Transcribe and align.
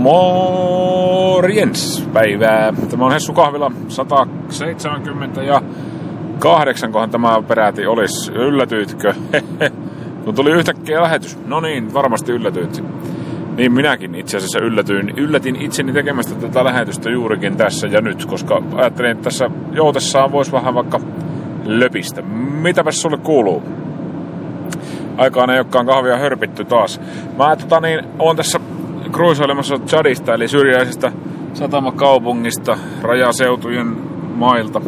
Morjens 0.00 2.08
päivää. 2.12 2.72
Tämä 2.90 3.04
on 3.04 3.12
Hessu 3.12 3.32
Kahvila 3.32 3.72
170 3.88 5.42
ja 5.42 5.62
kahdeksankohan 6.38 7.10
tämä 7.10 7.42
peräti 7.48 7.86
olisi. 7.86 8.32
Yllätyitkö? 8.32 9.14
Kun 10.24 10.34
tuli 10.34 10.50
yhtäkkiä 10.50 11.02
lähetys. 11.02 11.38
No 11.46 11.60
niin, 11.60 11.94
varmasti 11.94 12.32
yllätyit. 12.32 12.84
Niin 13.56 13.72
minäkin 13.72 14.14
itse 14.14 14.36
asiassa 14.36 14.58
yllätyin. 14.58 15.12
Yllätin 15.16 15.56
itseni 15.56 15.92
tekemästä 15.92 16.34
tätä 16.34 16.64
lähetystä 16.64 17.10
juurikin 17.10 17.56
tässä 17.56 17.86
ja 17.86 18.00
nyt, 18.00 18.24
koska 18.24 18.62
ajattelin, 18.74 19.10
että 19.10 19.24
tässä 19.24 19.50
joutessaan 19.72 20.32
voisi 20.32 20.52
vähän 20.52 20.74
vaikka 20.74 21.00
löpistä. 21.64 22.22
Mitäpäs 22.62 23.02
sulle 23.02 23.16
kuuluu? 23.16 23.62
Aikaan 25.16 25.50
ei 25.50 25.58
olekaan 25.58 25.86
kahvia 25.86 26.16
hörpitty 26.16 26.64
taas. 26.64 27.00
Mä 27.38 27.56
tota 27.56 27.80
niin, 27.80 28.00
on 28.18 28.36
tässä 28.36 28.60
kruisailemassa 29.20 29.78
Chadista, 29.78 30.34
eli 30.34 30.48
syrjäisestä 30.48 31.12
satamakaupungista, 31.52 32.78
rajaseutujen 33.02 33.96
mailta, 34.34 34.80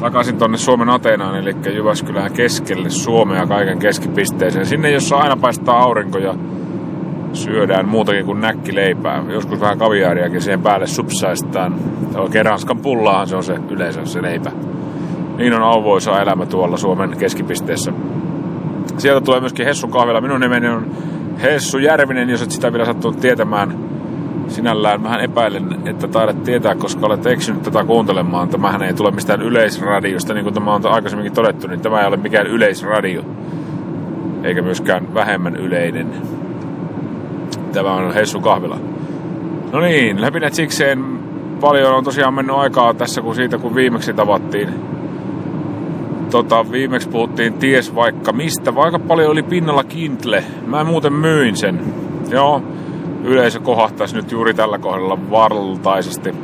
takaisin 0.00 0.38
tonne 0.38 0.58
Suomen 0.58 0.88
Ateenaan, 0.88 1.36
eli 1.36 1.54
Jyväskylään 1.74 2.32
keskelle 2.32 2.90
Suomea 2.90 3.46
kaiken 3.46 3.78
keskipisteeseen. 3.78 4.66
Sinne, 4.66 4.90
jossa 4.90 5.16
aina 5.16 5.36
paistaa 5.36 5.82
aurinko 5.82 6.18
ja 6.18 6.34
syödään 7.32 7.88
muutakin 7.88 8.24
kuin 8.26 8.40
näkkileipää. 8.40 9.24
Joskus 9.28 9.60
vähän 9.60 9.78
kaviaariakin 9.78 10.42
siihen 10.42 10.62
päälle 10.62 10.86
supsaistaan. 10.86 11.74
Oikein 12.14 12.46
Ranskan 12.46 12.78
pullaahan 12.78 13.26
se 13.26 13.36
on 13.36 13.44
se 13.44 13.54
yleensä 13.70 14.04
se 14.04 14.22
leipä. 14.22 14.52
Niin 15.36 15.54
on 15.54 15.62
auvoisa 15.62 16.22
elämä 16.22 16.46
tuolla 16.46 16.76
Suomen 16.76 17.16
keskipisteessä. 17.18 17.92
Sieltä 18.98 19.24
tulee 19.24 19.40
myöskin 19.40 19.66
Hessun 19.66 19.90
kahvila. 19.90 20.20
Minun 20.20 20.40
nimeni 20.40 20.68
on 20.68 20.86
Hessu 21.42 21.78
Järvinen, 21.78 22.30
jos 22.30 22.42
et 22.42 22.50
sitä 22.50 22.72
vielä 22.72 22.84
sattunut 22.84 23.20
tietämään. 23.20 23.78
Sinällään 24.48 25.02
vähän 25.02 25.20
epäilen, 25.20 25.88
että 25.88 26.08
taidat 26.08 26.42
tietää, 26.42 26.74
koska 26.74 27.06
olet 27.06 27.26
eksynyt 27.26 27.62
tätä 27.62 27.84
kuuntelemaan. 27.84 28.48
Tämähän 28.48 28.82
ei 28.82 28.94
tule 28.94 29.10
mistään 29.10 29.42
yleisradiosta, 29.42 30.34
niin 30.34 30.44
kuin 30.44 30.54
tämä 30.54 30.74
on 30.74 30.86
aikaisemminkin 30.86 31.34
todettu, 31.34 31.66
niin 31.66 31.80
tämä 31.80 32.00
ei 32.00 32.06
ole 32.06 32.16
mikään 32.16 32.46
yleisradio. 32.46 33.22
Eikä 34.42 34.62
myöskään 34.62 35.14
vähemmän 35.14 35.56
yleinen. 35.56 36.06
Tämä 37.72 37.94
on 37.94 38.14
Hessu 38.14 38.40
Kahvila. 38.40 38.78
No 39.72 39.80
niin, 39.80 40.20
läpinät 40.20 40.54
sikseen 40.54 41.04
paljon 41.60 41.94
on 41.94 42.04
tosiaan 42.04 42.34
mennyt 42.34 42.56
aikaa 42.56 42.94
tässä 42.94 43.22
kun 43.22 43.34
siitä, 43.34 43.58
kun 43.58 43.74
viimeksi 43.74 44.14
tavattiin 44.14 44.93
tota, 46.34 46.70
viimeksi 46.70 47.08
puhuttiin 47.08 47.52
ties 47.52 47.94
vaikka 47.94 48.32
mistä. 48.32 48.74
Vaikka 48.74 48.98
paljon 48.98 49.30
oli 49.30 49.42
pinnalla 49.42 49.84
Kindle. 49.84 50.44
Mä 50.66 50.84
muuten 50.84 51.12
myin 51.12 51.56
sen. 51.56 51.80
Joo, 52.30 52.62
yleisö 53.24 53.60
kohahtaisi 53.60 54.16
nyt 54.16 54.32
juuri 54.32 54.54
tällä 54.54 54.78
kohdalla 54.78 55.18
valtaisesti. 55.30 56.34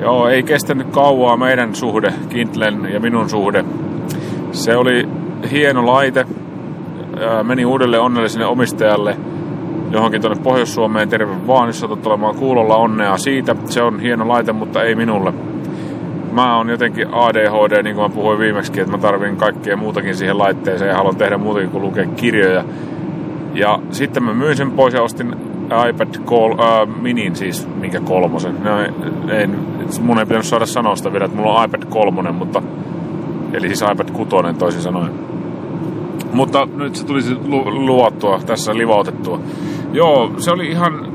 Joo, 0.00 0.28
ei 0.28 0.42
kestänyt 0.42 0.86
kauaa 0.90 1.36
meidän 1.36 1.74
suhde, 1.74 2.14
Kindlen 2.28 2.88
ja 2.92 3.00
minun 3.00 3.30
suhde. 3.30 3.64
Se 4.52 4.76
oli 4.76 5.08
hieno 5.50 5.86
laite. 5.86 6.26
Meni 7.42 7.64
uudelle 7.64 7.98
onnelliselle 7.98 8.46
omistajalle 8.46 9.16
johonkin 9.90 10.20
tuonne 10.20 10.42
Pohjois-Suomeen. 10.42 11.08
Terve 11.08 11.46
vaan, 11.46 11.68
jos 11.68 11.84
olemaan 11.84 12.36
kuulolla 12.36 12.76
onnea 12.76 13.16
siitä. 13.16 13.56
Se 13.64 13.82
on 13.82 14.00
hieno 14.00 14.28
laite, 14.28 14.52
mutta 14.52 14.82
ei 14.82 14.94
minulle 14.94 15.32
mä 16.32 16.56
oon 16.56 16.68
jotenkin 16.68 17.08
ADHD, 17.12 17.82
niin 17.82 17.96
kuin 17.96 18.10
mä 18.10 18.14
puhuin 18.14 18.38
viimeksi, 18.38 18.80
että 18.80 18.92
mä 18.92 18.98
tarvin 18.98 19.36
kaikkea 19.36 19.76
muutakin 19.76 20.14
siihen 20.16 20.38
laitteeseen 20.38 20.88
ja 20.88 20.96
haluan 20.96 21.16
tehdä 21.16 21.38
muutakin 21.38 21.70
kuin 21.70 21.82
lukea 21.82 22.06
kirjoja. 22.06 22.64
Ja 23.54 23.78
sitten 23.90 24.22
mä 24.22 24.34
myin 24.34 24.56
sen 24.56 24.70
pois 24.70 24.94
ja 24.94 25.02
ostin 25.02 25.36
iPad 25.90 26.24
Col, 26.24 26.52
äh, 26.52 27.02
Minin 27.02 27.36
siis, 27.36 27.68
minkä 27.80 28.00
kolmosen. 28.00 28.54
No, 28.64 28.80
en, 29.30 29.58
mun 30.00 30.18
ei 30.18 30.26
pitänyt 30.26 30.46
saada 30.46 30.66
sanoa 30.66 30.96
sitä 30.96 31.12
vielä, 31.12 31.24
että 31.24 31.36
mulla 31.36 31.60
on 31.60 31.64
iPad 31.64 31.82
kolmonen, 31.88 32.34
mutta 32.34 32.62
eli 33.52 33.66
siis 33.66 33.84
iPad 33.92 34.10
kutonen 34.12 34.54
toisin 34.54 34.82
sanoen. 34.82 35.12
Mutta 36.32 36.68
nyt 36.76 36.96
se 36.96 37.06
tulisi 37.06 37.36
lu- 37.44 37.86
luvattua 37.86 38.40
tässä 38.46 38.74
livautettua. 38.74 39.40
Joo, 39.92 40.30
se 40.38 40.50
oli 40.50 40.68
ihan 40.68 41.11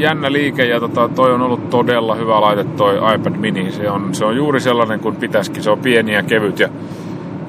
jännä 0.00 0.32
liike 0.32 0.64
ja 0.64 0.80
tota, 0.80 1.08
toi 1.08 1.34
on 1.34 1.42
ollut 1.42 1.70
todella 1.70 2.14
hyvä 2.14 2.40
laite 2.40 2.64
toi 2.64 2.96
iPad 3.14 3.36
mini. 3.36 3.72
Se 3.72 3.90
on, 3.90 4.14
se 4.14 4.24
on 4.24 4.36
juuri 4.36 4.60
sellainen 4.60 5.00
kuin 5.00 5.16
pitäisikin. 5.16 5.62
Se 5.62 5.70
on 5.70 5.78
pieni 5.78 6.14
ja 6.14 6.22
kevyt 6.22 6.58
ja 6.58 6.68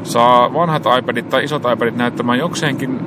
saa 0.03 0.53
vanhat 0.53 0.83
iPadit 0.99 1.29
tai 1.29 1.43
isot 1.43 1.63
iPadit 1.73 1.95
näyttämään 1.97 2.39
jokseenkin 2.39 2.99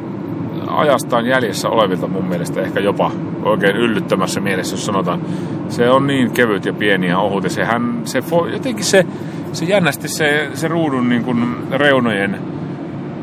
ajastaan 0.67 1.27
jäljessä 1.27 1.69
olevilta 1.69 2.07
mun 2.07 2.25
mielestä 2.25 2.61
ehkä 2.61 2.81
jopa 2.81 3.11
oikein 3.43 3.77
yllyttämässä 3.77 4.41
mielessä, 4.41 4.75
jos 4.75 4.87
sanotaan. 4.87 5.21
Se 5.69 5.91
on 5.91 6.07
niin 6.07 6.31
kevyt 6.31 6.65
ja 6.65 6.73
pieni 6.73 7.09
ja 7.09 7.19
ohut 7.19 7.45
ja 7.45 7.51
sehän, 7.51 8.01
se, 8.05 8.23
jotenkin 8.53 8.85
se, 8.85 9.07
se 9.53 9.65
jännästi 9.65 10.09
se, 10.09 10.49
se 10.55 10.69
ruudun 10.69 11.09
niin 11.09 11.25
kuin 11.25 11.57
reunojen 11.71 12.39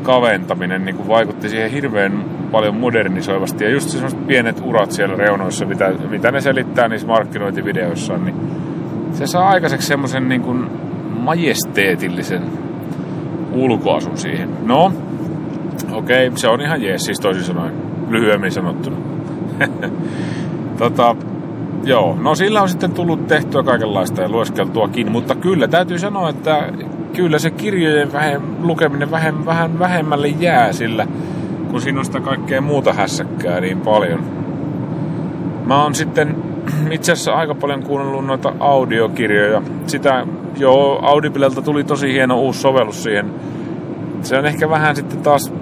kaventaminen 0.02 0.84
niin 0.84 0.96
kuin 0.96 1.08
vaikutti 1.08 1.48
siihen 1.48 1.70
hirveän 1.70 2.24
paljon 2.56 2.76
modernisoivasti. 2.76 3.64
Ja 3.64 3.70
just 3.70 3.88
sellaiset 3.88 4.26
pienet 4.26 4.62
urat 4.64 4.92
siellä 4.92 5.16
reunoissa, 5.16 5.66
mitä, 5.66 5.92
mitä 6.10 6.30
ne 6.30 6.40
selittää 6.40 6.88
niissä 6.88 7.06
markkinointivideoissaan, 7.06 8.24
niin 8.24 8.36
se 9.12 9.26
saa 9.26 9.48
aikaiseksi 9.48 9.86
semmoisen 9.86 10.28
niin 10.28 10.40
kuin 10.40 10.70
majesteetillisen 11.08 12.42
ulkoasun 13.52 14.18
siihen. 14.18 14.48
No, 14.66 14.92
okei, 15.92 16.26
okay, 16.26 16.38
se 16.38 16.48
on 16.48 16.60
ihan 16.60 16.82
jees, 16.82 17.04
siis 17.04 17.20
toisin 17.20 17.44
sanoen, 17.44 17.72
lyhyemmin 18.08 18.52
sanottuna. 18.52 18.96
tota, 20.78 21.16
joo, 21.84 22.16
no 22.20 22.34
sillä 22.34 22.62
on 22.62 22.68
sitten 22.68 22.92
tullut 22.92 23.26
tehtyä 23.26 23.62
kaikenlaista 23.62 24.22
ja 24.22 24.28
lueskeltuakin, 24.28 25.12
mutta 25.12 25.34
kyllä 25.34 25.68
täytyy 25.68 25.98
sanoa, 25.98 26.28
että 26.28 26.72
kyllä 27.12 27.38
se 27.38 27.50
kirjojen 27.50 28.12
vähem, 28.12 28.42
lukeminen 28.60 29.10
vähän, 29.10 29.46
vähän 29.46 29.78
vähemmälle 29.78 30.28
jää 30.28 30.72
sillä, 30.72 31.06
kun 31.70 31.80
siinä 31.80 31.98
on 31.98 32.04
sitä 32.04 32.20
kaikkea 32.20 32.60
muuta 32.60 32.92
hässäkkää 32.92 33.60
niin 33.60 33.80
paljon. 33.80 34.20
Mä 35.64 35.82
oon 35.82 35.94
sitten 35.94 36.36
itse 36.90 37.12
asiassa 37.12 37.32
aika 37.32 37.54
paljon 37.54 37.82
kuunnellut 37.82 38.26
noita 38.26 38.52
audiokirjoja. 38.60 39.62
Sitä, 39.86 40.26
joo, 40.58 40.98
Audiblelta 41.02 41.62
tuli 41.62 41.84
tosi 41.84 42.12
hieno 42.12 42.40
uusi 42.40 42.60
sovellus 42.60 43.02
siihen. 43.02 43.34
Se 44.22 44.38
on 44.38 44.46
ehkä 44.46 44.70
vähän 44.70 44.96
sitten 44.96 45.18
taas 45.18 45.52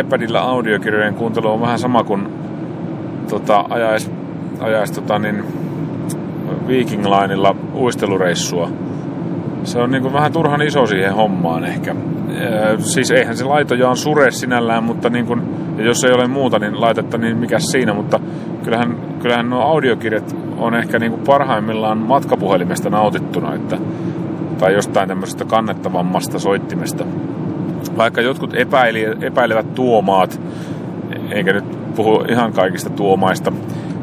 iPadilla 0.00 0.40
audiokirjojen 0.40 1.14
kuuntelu 1.14 1.50
on 1.50 1.60
vähän 1.60 1.78
sama 1.78 2.04
kuin 2.04 2.28
tota, 3.28 3.64
ajais, 3.70 4.10
ajais 4.60 4.90
tota, 4.90 5.18
niin, 5.18 5.44
Viking 6.68 7.04
Lineilla 7.04 7.56
uistelureissua 7.74 8.70
se 9.66 9.78
on 9.78 9.90
niin 9.90 10.12
vähän 10.12 10.32
turhan 10.32 10.62
iso 10.62 10.86
siihen 10.86 11.14
hommaan 11.14 11.64
ehkä. 11.64 11.94
siis 12.78 13.10
eihän 13.10 13.36
se 13.36 13.44
laitojaan 13.44 13.96
sure 13.96 14.30
sinällään, 14.30 14.84
mutta 14.84 15.10
niin 15.10 15.26
kuin, 15.26 15.42
ja 15.78 15.84
jos 15.84 16.04
ei 16.04 16.12
ole 16.12 16.26
muuta 16.26 16.58
niin 16.58 16.80
laitetta, 16.80 17.18
niin 17.18 17.36
mikä 17.36 17.58
siinä, 17.58 17.94
mutta 17.94 18.20
kyllähän, 18.64 18.96
kyllähän 19.22 19.50
nuo 19.50 19.60
audiokirjat 19.60 20.36
on 20.58 20.74
ehkä 20.74 20.98
niin 20.98 21.12
kuin 21.12 21.22
parhaimmillaan 21.26 21.98
matkapuhelimesta 21.98 22.90
nautittuna, 22.90 23.54
että, 23.54 23.78
tai 24.58 24.74
jostain 24.74 25.08
tämmöisestä 25.08 25.44
kannettavammasta 25.44 26.38
soittimesta. 26.38 27.04
Vaikka 27.96 28.20
jotkut 28.20 28.54
epäili, 28.54 29.06
epäilevät 29.20 29.74
tuomaat, 29.74 30.40
eikä 31.30 31.52
nyt 31.52 31.94
puhu 31.96 32.24
ihan 32.28 32.52
kaikista 32.52 32.90
tuomaista, 32.90 33.52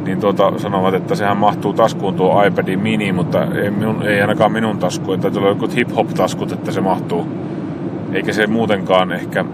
niin 0.05 0.19
tuota, 0.19 0.53
sanovat, 0.57 0.93
että 0.93 1.15
sehän 1.15 1.37
mahtuu 1.37 1.73
taskuun 1.73 2.15
tuo 2.15 2.43
iPadin 2.43 2.79
mini, 2.79 3.11
mutta 3.11 3.47
ei, 3.55 3.71
minun, 3.71 4.03
ei 4.03 4.21
ainakaan 4.21 4.51
minun 4.51 4.77
taskuun, 4.77 5.15
että 5.15 5.31
tulee 5.31 5.49
joku 5.49 5.67
hip-hop-taskut, 5.75 6.51
että 6.51 6.71
se 6.71 6.81
mahtuu. 6.81 7.27
Eikä 8.13 8.33
se 8.33 8.47
muutenkaan 8.47 9.11
ehkä 9.11 9.45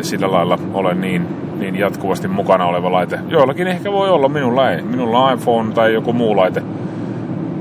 sillä 0.00 0.32
lailla 0.32 0.58
ole 0.74 0.94
niin, 0.94 1.26
niin 1.58 1.76
jatkuvasti 1.76 2.28
mukana 2.28 2.66
oleva 2.66 2.92
laite. 2.92 3.18
Joillakin 3.28 3.66
ehkä 3.66 3.92
voi 3.92 4.10
olla, 4.10 4.28
minulla 4.28 4.70
ei. 4.70 4.82
Minulla 4.82 5.18
on 5.18 5.38
iPhone 5.38 5.72
tai 5.72 5.94
joku 5.94 6.12
muu 6.12 6.36
laite 6.36 6.62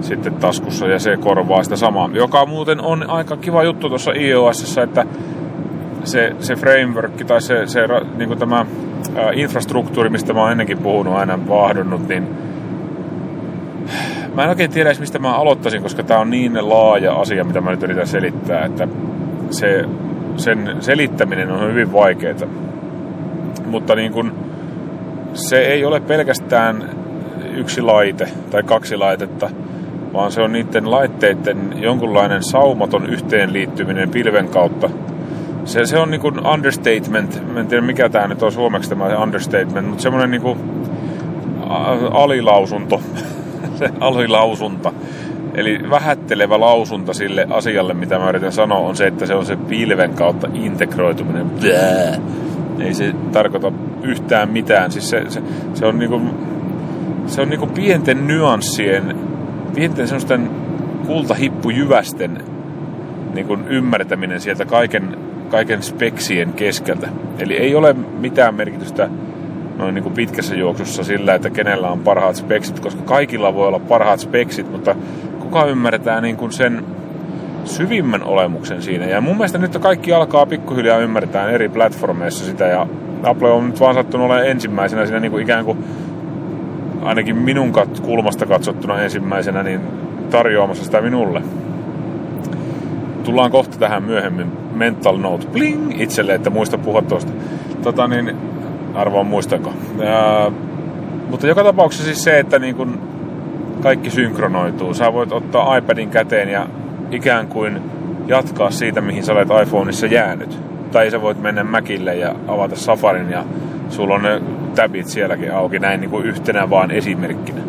sitten 0.02 0.34
taskussa 0.34 0.88
ja 0.88 1.00
se 1.00 1.18
korvaa 1.18 1.64
sitä 1.64 1.76
samaa. 1.76 2.10
Joka 2.14 2.46
muuten 2.46 2.82
on 2.82 3.10
aika 3.10 3.38
kiva 3.38 3.64
juttu 3.64 3.90
tuossa 3.90 4.12
iOS, 4.12 4.78
että 4.78 5.06
se, 6.04 6.36
se 6.40 6.56
framework 6.56 7.24
tai 7.28 7.42
se, 7.42 7.68
se 7.68 7.80
niin 8.18 8.38
tämä 8.38 8.66
infrastruktuuri, 9.34 10.10
mistä 10.10 10.34
mä 10.34 10.42
oon 10.42 10.52
ennenkin 10.52 10.78
puhunut 10.78 11.14
aina 11.14 11.48
vaahdonnut, 11.48 12.08
niin 12.08 12.28
mä 14.34 14.44
en 14.44 14.50
oikein 14.50 14.72
tiedä 14.72 14.90
edes, 14.90 15.00
mistä 15.00 15.20
mä 15.20 15.36
aloittaisin, 15.36 15.82
koska 15.82 16.04
tää 16.04 16.20
on 16.20 16.30
niin 16.30 16.70
laaja 16.70 17.16
asia, 17.16 17.44
mitä 17.44 17.62
mä 17.62 17.72
nyt 17.72 17.84
yritän 17.84 18.08
selittää, 18.08 18.66
että 18.66 18.88
se, 19.50 19.86
sen 20.38 20.76
selittäminen 20.80 21.52
on 21.52 21.70
hyvin 21.70 21.94
vaikeaa. 21.94 22.36
Mutta 23.66 23.96
niin 23.96 24.12
kun, 24.12 24.34
se 25.34 25.58
ei 25.58 25.86
ole 25.86 26.00
pelkästään 26.00 26.90
yksi 27.54 27.82
laite 27.82 28.28
tai 28.52 28.64
kaksi 28.64 28.98
laitetta, 28.98 29.50
vaan 30.14 30.32
se 30.32 30.42
on 30.42 30.52
niiden 30.52 30.92
laitteiden 30.92 31.74
jonkunlainen 31.76 32.44
saumaton 32.44 33.10
yhteenliittyminen 33.10 34.10
pilven 34.10 34.48
kautta– 34.48 34.90
se, 35.66 35.86
se 35.86 35.98
on 35.98 36.12
niinku 36.12 36.28
understatement. 36.28 37.54
Mä 37.54 37.60
en 37.60 37.68
tiedä 37.68 37.82
mikä 37.82 38.10
tämä 38.10 38.28
nyt 38.28 38.44
on 38.44 38.52
suomeksi 38.52 38.90
tämä 38.90 39.18
understatement, 39.18 39.88
mutta 39.88 40.04
semmoinen 40.04 40.32
niinku 40.32 40.58
alilausunto 42.12 43.02
se 43.80 43.90
alilausunta. 44.00 44.94
Eli 45.54 45.80
vähättelevä 45.90 46.60
lausunta 46.60 47.14
sille 47.14 47.48
asialle, 47.50 47.94
mitä 47.94 48.20
mä 48.20 48.30
yritän 48.30 48.52
sanoa, 48.52 48.80
on 48.80 48.96
se, 48.96 49.08
että 49.08 49.26
se 49.26 49.36
on 49.36 49.46
se 49.46 49.56
pilven 49.56 50.14
kautta 50.14 50.48
integroituminen. 50.54 51.50
Blää. 51.50 52.18
Ei 52.80 52.94
se 52.94 53.14
tarkoita 53.32 53.72
yhtään 54.04 54.50
mitään. 54.50 54.92
Siis 54.92 55.10
se, 55.10 55.24
se, 55.30 55.42
se 55.74 55.86
on 55.86 56.00
niinku, 56.00 56.22
se 57.28 57.42
on 57.42 57.50
niinku 57.50 57.68
pienten 57.68 58.28
nyanssien, 58.28 59.18
pienten 59.76 60.08
semmoisten 60.08 60.50
kultahippujyvästen 61.08 62.44
niinku 63.36 63.58
ymmärtäminen 63.70 64.42
sieltä 64.42 64.66
kaiken, 64.66 65.18
kaiken 65.50 65.84
speksien 65.84 66.54
keskeltä. 66.54 67.08
Eli 67.40 67.58
ei 67.58 67.76
ole 67.76 67.96
mitään 68.20 68.56
merkitystä 68.56 69.10
noin 69.78 69.96
niin 69.96 70.04
kuin 70.04 70.16
pitkässä 70.16 70.56
juoksussa 70.56 71.04
sillä, 71.04 71.36
että 71.36 71.50
kenellä 71.50 71.90
on 71.90 72.00
parhaat 72.00 72.36
speksit, 72.36 72.80
koska 72.80 73.02
kaikilla 73.02 73.54
voi 73.54 73.68
olla 73.68 73.80
parhaat 73.80 74.20
speksit, 74.20 74.72
mutta 74.72 74.96
kuka 75.40 75.66
ymmärtää 75.66 76.22
niin 76.22 76.38
kuin 76.38 76.52
sen 76.52 76.86
syvimmän 77.66 78.24
olemuksen 78.24 78.82
siinä. 78.82 79.06
Ja 79.06 79.22
mun 79.22 79.36
mielestä 79.36 79.58
nyt 79.58 79.78
kaikki 79.78 80.14
alkaa 80.14 80.46
pikkuhiljaa 80.46 80.98
ymmärtää 81.00 81.50
eri 81.50 81.70
platformeissa 81.70 82.46
sitä, 82.46 82.66
ja 82.66 82.88
Apple 83.24 83.52
on 83.52 83.68
nyt 83.68 83.80
vaan 83.80 83.96
sattunut 83.96 84.26
olemaan 84.26 84.48
ensimmäisenä 84.48 85.06
siinä 85.06 85.20
niin 85.20 85.32
kuin 85.32 85.44
ikään 85.44 85.66
kuin 85.66 85.84
ainakin 87.02 87.36
minun 87.36 87.74
kulmasta 88.02 88.46
katsottuna 88.46 89.02
ensimmäisenä 89.02 89.64
niin 89.64 89.82
tarjoamassa 90.30 90.84
sitä 90.84 91.02
minulle. 91.02 91.42
Tullaan 93.26 93.52
kohta 93.52 93.78
tähän 93.78 94.04
myöhemmin. 94.04 94.52
Mental 94.74 95.18
note, 95.18 95.48
bling, 95.48 96.02
itselle, 96.02 96.34
että 96.34 96.50
muista 96.50 96.78
puhua 96.78 97.02
tuosta. 97.02 97.32
Tota 97.84 98.08
niin, 98.08 98.36
arvoin 98.94 99.28
muistanko. 99.28 99.74
Ja, 100.00 100.52
mutta 101.30 101.48
joka 101.48 101.64
tapauksessa 101.64 102.06
siis 102.06 102.24
se, 102.24 102.40
että 102.40 102.60
niin 102.60 102.76
kun 102.76 103.00
kaikki 103.82 104.10
synkronoituu. 104.10 104.94
Sä 104.94 105.14
voit 105.14 105.32
ottaa 105.32 105.78
iPadin 105.78 106.10
käteen 106.10 106.50
ja 106.50 106.68
ikään 107.12 107.48
kuin 107.48 107.82
jatkaa 108.28 108.72
siitä, 108.72 109.02
mihin 109.02 109.24
sä 109.24 109.34
olet 109.34 109.48
iPhoneissa 109.64 110.06
jäänyt. 110.06 110.60
Tai 110.92 111.12
sä 111.12 111.22
voit 111.22 111.42
mennä 111.42 111.64
Macille 111.64 112.16
ja 112.16 112.36
avata 112.48 112.76
Safarin 112.76 113.30
ja 113.30 113.44
sulla 113.90 114.16
on 114.16 114.22
ne 114.22 114.42
tabit 114.76 115.08
sielläkin 115.08 115.54
auki 115.54 115.80
näin 115.80 116.02
niin 116.02 116.12
kuin 116.12 116.26
yhtenä 116.26 116.70
vaan 116.70 116.92
esimerkkinä. 116.92 117.62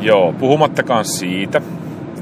Joo, 0.00 0.32
puhumattakaan 0.32 1.04
siitä, 1.04 1.60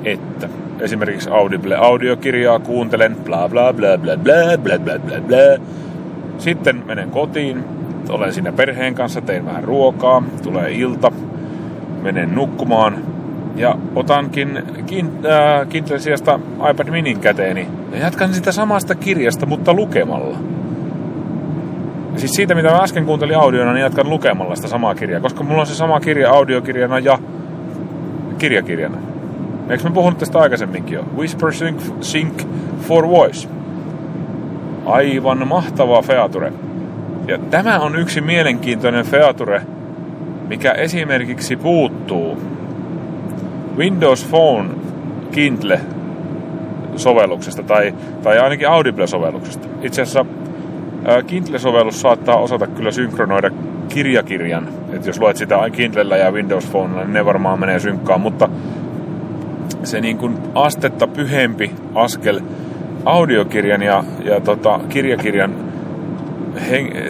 että 0.05 0.49
esimerkiksi 0.83 1.31
Audible 1.31 1.77
audiokirjaa 1.77 2.59
kuuntelen, 2.59 3.17
bla 3.25 3.49
bla 3.49 3.73
bla 3.73 3.99
bla 3.99 4.17
bla 4.17 4.59
bla 4.63 4.79
bla 4.79 4.99
bla 4.99 5.21
bla. 5.21 5.67
Sitten 6.39 6.83
menen 6.87 7.11
kotiin, 7.11 7.65
olen 8.09 8.33
siinä 8.33 8.53
perheen 8.53 8.95
kanssa, 8.95 9.21
tein 9.21 9.47
vähän 9.47 9.65
ruokaa, 9.65 10.23
tulee 10.43 10.73
ilta, 10.73 11.13
menen 12.03 12.35
nukkumaan 12.35 12.99
ja 13.57 13.77
otankin 13.95 14.63
kin, 14.87 15.11
äh, 15.27 15.69
Kindlen 15.69 16.01
sijasta 16.01 16.41
iPad 16.71 16.91
minin 16.91 17.21
käteeni 17.21 17.69
ja 17.93 17.99
jatkan 17.99 18.35
sitä 18.35 18.53
samasta 18.53 18.95
kirjasta, 18.95 19.47
mutta 19.47 19.75
lukemalla. 19.75 20.39
Siis 22.17 22.31
siitä, 22.31 22.55
mitä 22.55 22.71
mä 22.71 22.83
äsken 22.83 23.05
kuuntelin 23.05 23.37
audiona, 23.37 23.73
niin 23.73 23.83
jatkan 23.83 24.11
lukemalla 24.11 24.57
sitä 24.57 24.69
samaa 24.69 24.95
kirjaa, 24.95 25.21
koska 25.21 25.45
mulla 25.45 25.61
on 25.61 25.67
se 25.67 25.75
sama 25.75 26.01
kirja 26.01 26.31
audiokirjana 26.31 26.99
ja 26.99 27.19
kirjakirjana. 28.39 29.12
Eikö 29.69 29.85
me 29.85 29.91
puhunut 29.91 30.19
tästä 30.19 30.39
aikaisemminkin 30.39 30.95
jo? 30.95 31.05
Whisper 31.17 31.53
Sync, 31.53 31.81
Sync 32.01 32.47
for 32.81 33.09
Voice. 33.09 33.49
Aivan 34.87 35.49
mahtava 35.49 36.03
feature. 36.03 36.53
Ja 37.29 37.39
tämä 37.39 37.79
on 37.79 37.97
yksi 37.97 38.21
mielenkiintoinen 38.21 39.05
feature, 39.05 39.63
mikä 40.49 40.73
esimerkiksi 40.73 41.57
puuttuu 41.57 42.39
Windows 43.77 44.27
Phone 44.31 44.69
Kindle 45.31 45.81
sovelluksesta 46.97 47.63
tai, 47.63 47.95
tai 48.23 48.39
ainakin 48.39 48.69
Audible-sovelluksesta. 48.69 49.69
Itse 49.83 50.03
asiassa 50.03 50.27
Kindle-sovellus 51.27 52.01
saattaa 52.01 52.37
osata 52.37 52.67
kyllä 52.67 52.91
synkronoida 52.91 53.51
kirjakirjan. 53.89 54.69
Että 54.93 55.09
jos 55.09 55.21
luet 55.21 55.37
sitä 55.37 55.71
Kindlellä 55.73 56.17
ja 56.17 56.31
Windows 56.31 56.71
Phonella, 56.71 57.05
niin 57.05 57.13
ne 57.13 57.25
varmaan 57.25 57.61
menee 57.61 57.79
synkkaan, 57.79 58.21
mutta 58.21 58.49
se 59.85 60.01
niin 60.01 60.19
kuin 60.19 60.39
astetta 60.55 61.07
pyhempi 61.07 61.71
askel 61.95 62.41
audiokirjan 63.05 63.83
ja, 63.83 64.05
ja 64.25 64.41
tota, 64.41 64.81
kirjakirjan 64.89 65.55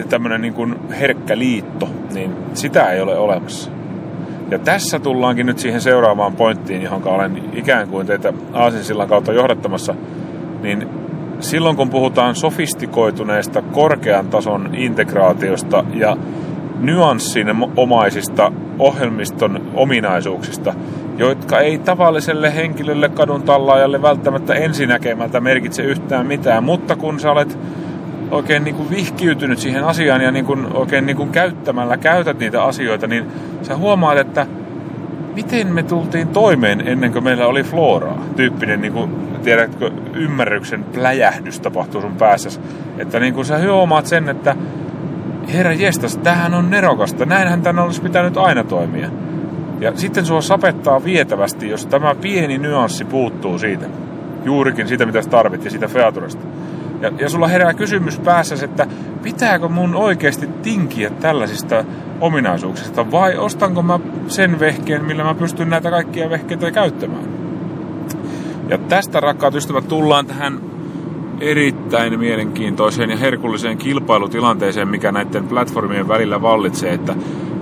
tämmöinen 0.09 0.41
niin 0.41 0.53
kuin 0.53 0.75
herkkä 0.89 1.37
liitto, 1.37 1.89
niin 2.13 2.35
sitä 2.53 2.85
ei 2.85 3.01
ole 3.01 3.17
olemassa. 3.17 3.71
Ja 4.51 4.59
tässä 4.59 4.99
tullaankin 4.99 5.45
nyt 5.45 5.59
siihen 5.59 5.81
seuraavaan 5.81 6.35
pointtiin, 6.35 6.81
johon 6.81 7.07
olen 7.07 7.43
ikään 7.53 7.87
kuin 7.87 8.07
teitä 8.07 8.33
Aasinsillan 8.53 9.07
kautta 9.07 9.33
johdattamassa, 9.33 9.95
niin 10.61 10.87
silloin 11.39 11.75
kun 11.75 11.89
puhutaan 11.89 12.35
sofistikoituneesta 12.35 13.61
korkean 13.61 14.27
tason 14.27 14.69
integraatiosta 14.73 15.83
ja 15.93 16.17
nyanssin 16.79 17.47
omaisista 17.77 18.51
ohjelmiston 18.79 19.61
ominaisuuksista, 19.73 20.73
jotka 21.17 21.59
ei 21.59 21.77
tavalliselle 21.77 22.55
henkilölle 22.55 23.09
kadun 23.09 23.43
tallaajalle 23.43 24.01
välttämättä 24.01 24.53
ensinäkemältä 24.53 25.39
merkitse 25.39 25.83
yhtään 25.83 26.27
mitään, 26.27 26.63
mutta 26.63 26.95
kun 26.95 27.19
sä 27.19 27.31
olet 27.31 27.57
oikein 28.31 28.63
niin 28.63 28.75
kuin 28.75 28.89
vihkiytynyt 28.89 29.59
siihen 29.59 29.83
asiaan 29.83 30.21
ja 30.21 30.31
niin 30.31 30.45
kuin 30.45 30.73
oikein 30.73 31.05
niin 31.05 31.17
kuin 31.17 31.29
käyttämällä 31.29 31.97
käytät 31.97 32.39
niitä 32.39 32.63
asioita, 32.63 33.07
niin 33.07 33.25
sä 33.61 33.77
huomaat, 33.77 34.17
että 34.17 34.47
miten 35.35 35.73
me 35.73 35.83
tultiin 35.83 36.27
toimeen 36.27 36.87
ennen 36.87 37.11
kuin 37.11 37.23
meillä 37.23 37.47
oli 37.47 37.63
floraa. 37.63 38.25
Tyyppinen, 38.35 38.81
niin 38.81 38.93
kuin, 38.93 39.15
tiedätkö, 39.43 39.91
ymmärryksen 40.13 40.83
pläjähdys 40.83 41.59
tapahtuu 41.59 42.01
sun 42.01 42.15
päässä. 42.15 42.61
Että 42.97 43.19
niin 43.19 43.33
kuin 43.33 43.45
sä 43.45 43.59
huomaat 43.59 44.05
sen, 44.05 44.29
että 44.29 44.55
herra 45.53 45.73
jestas, 45.73 46.17
tähän 46.17 46.53
on 46.53 46.69
nerokasta. 46.69 47.25
Näinhän 47.25 47.61
tänne 47.61 47.81
olisi 47.81 48.01
pitänyt 48.01 48.37
aina 48.37 48.63
toimia. 48.63 49.09
Ja 49.83 49.91
sitten 49.95 50.25
sua 50.25 50.41
sapettaa 50.41 51.03
vietävästi, 51.03 51.69
jos 51.69 51.85
tämä 51.85 52.15
pieni 52.15 52.57
nyanssi 52.57 53.05
puuttuu 53.05 53.59
siitä. 53.59 53.85
Juurikin 54.45 54.87
siitä, 54.87 55.05
mitä 55.05 55.21
sä 55.21 55.29
tarvit 55.29 55.65
ja 55.65 55.71
siitä 55.71 55.87
featuresta. 55.87 56.41
Ja, 57.01 57.11
ja 57.19 57.29
sulla 57.29 57.47
herää 57.47 57.73
kysymys 57.73 58.19
päässä, 58.19 58.65
että 58.65 58.87
pitääkö 59.23 59.67
mun 59.67 59.95
oikeasti 59.95 60.47
tinkiä 60.61 61.09
tällaisista 61.09 61.85
ominaisuuksista 62.21 63.11
vai 63.11 63.37
ostanko 63.37 63.81
mä 63.81 63.99
sen 64.27 64.59
vehkeen, 64.59 65.05
millä 65.05 65.23
mä 65.23 65.35
pystyn 65.35 65.69
näitä 65.69 65.89
kaikkia 65.89 66.29
vehkeitä 66.29 66.71
käyttämään. 66.71 67.25
Ja 68.69 68.77
tästä 68.77 69.19
rakkaat 69.19 69.55
ystävät 69.55 69.87
tullaan 69.87 70.25
tähän 70.25 70.59
erittäin 71.41 72.19
mielenkiintoiseen 72.19 73.09
ja 73.09 73.17
herkulliseen 73.17 73.77
kilpailutilanteeseen, 73.77 74.87
mikä 74.87 75.11
näiden 75.11 75.47
platformien 75.47 76.07
välillä 76.07 76.41
vallitsee, 76.41 76.93
että 76.93 77.15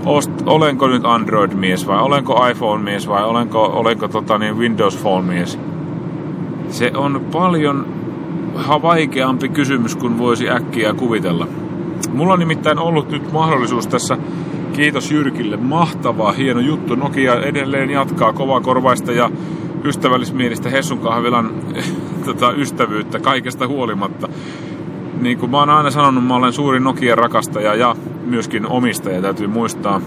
ost, 0.06 0.32
olenko 0.46 0.88
nyt 0.88 1.06
Android-mies 1.06 1.88
vai 1.88 2.02
olenko 2.02 2.48
iPhone-mies 2.48 3.08
vai 3.08 3.24
olenko, 3.24 3.64
olenko 3.64 4.08
tota 4.08 4.38
niin 4.38 4.58
Windows 4.58 4.98
Phone-mies. 4.98 5.60
Se 6.70 6.92
on 6.96 7.22
paljon 7.32 7.86
vaikeampi 8.82 9.50
kysymys 9.50 9.96
kuin 9.96 10.18
voisi 10.18 10.50
äkkiä 10.50 10.94
kuvitella. 10.94 11.48
Mulla 12.14 12.34
on 12.34 12.40
nimittäin 12.40 12.80
ollut 12.80 13.10
nyt 13.10 13.32
mahdollisuus 13.32 13.88
tässä, 13.88 14.18
kiitos 14.74 15.12
Jyrkille, 15.12 15.58
mahtava, 15.58 16.32
hieno 16.32 16.60
juttu. 16.60 16.96
Nokia 16.96 17.42
edelleen 17.42 17.90
jatkaa 17.90 18.34
kovakorvaista 18.34 19.12
ja 19.12 19.32
ystävällismielistä 19.84 20.70
Hessun 20.70 21.00
kahvilan 21.00 21.52
tota, 22.26 22.52
ystävyyttä 22.52 23.20
kaikesta 23.20 23.68
huolimatta. 23.68 24.30
Niin 25.22 25.38
kuin 25.38 25.52
mä 25.52 25.60
oon 25.60 25.70
aina 25.70 25.92
sanonut, 25.92 26.28
mä 26.28 26.36
olen 26.36 26.54
suuri 26.54 26.80
Nokia 26.80 27.16
rakastaja 27.16 27.76
ja 27.76 27.96
myöskin 28.26 28.68
omistaja, 28.68 29.22
täytyy 29.22 29.48
muistaa. 29.48 30.02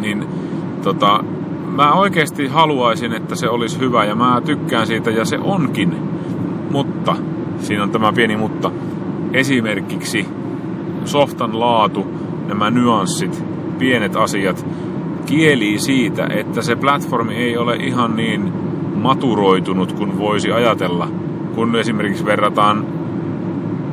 Niin 0.00 0.24
tota, 0.82 1.24
mä 1.76 1.92
oikeasti 1.92 2.46
haluaisin, 2.46 3.12
että 3.12 3.34
se 3.34 3.48
olisi 3.48 3.80
hyvä 3.80 4.04
ja 4.04 4.14
mä 4.14 4.42
tykkään 4.44 4.86
siitä 4.86 5.10
ja 5.10 5.24
se 5.24 5.38
onkin. 5.38 5.96
Mutta, 6.70 7.16
siinä 7.58 7.82
on 7.82 7.90
tämä 7.90 8.12
pieni 8.12 8.36
mutta, 8.36 8.70
esimerkiksi 9.32 10.26
softan 11.04 11.60
laatu, 11.60 12.06
nämä 12.48 12.70
nyanssit, 12.70 13.44
pienet 13.78 14.16
asiat, 14.16 14.66
kielii 15.26 15.78
siitä, 15.78 16.26
että 16.30 16.62
se 16.62 16.76
platformi 16.76 17.34
ei 17.34 17.56
ole 17.56 17.76
ihan 17.76 18.16
niin 18.16 18.52
maturoitunut 18.94 19.92
kuin 19.92 20.18
voisi 20.18 20.52
ajatella, 20.52 21.08
kun 21.54 21.76
esimerkiksi 21.76 22.24
verrataan 22.24 22.86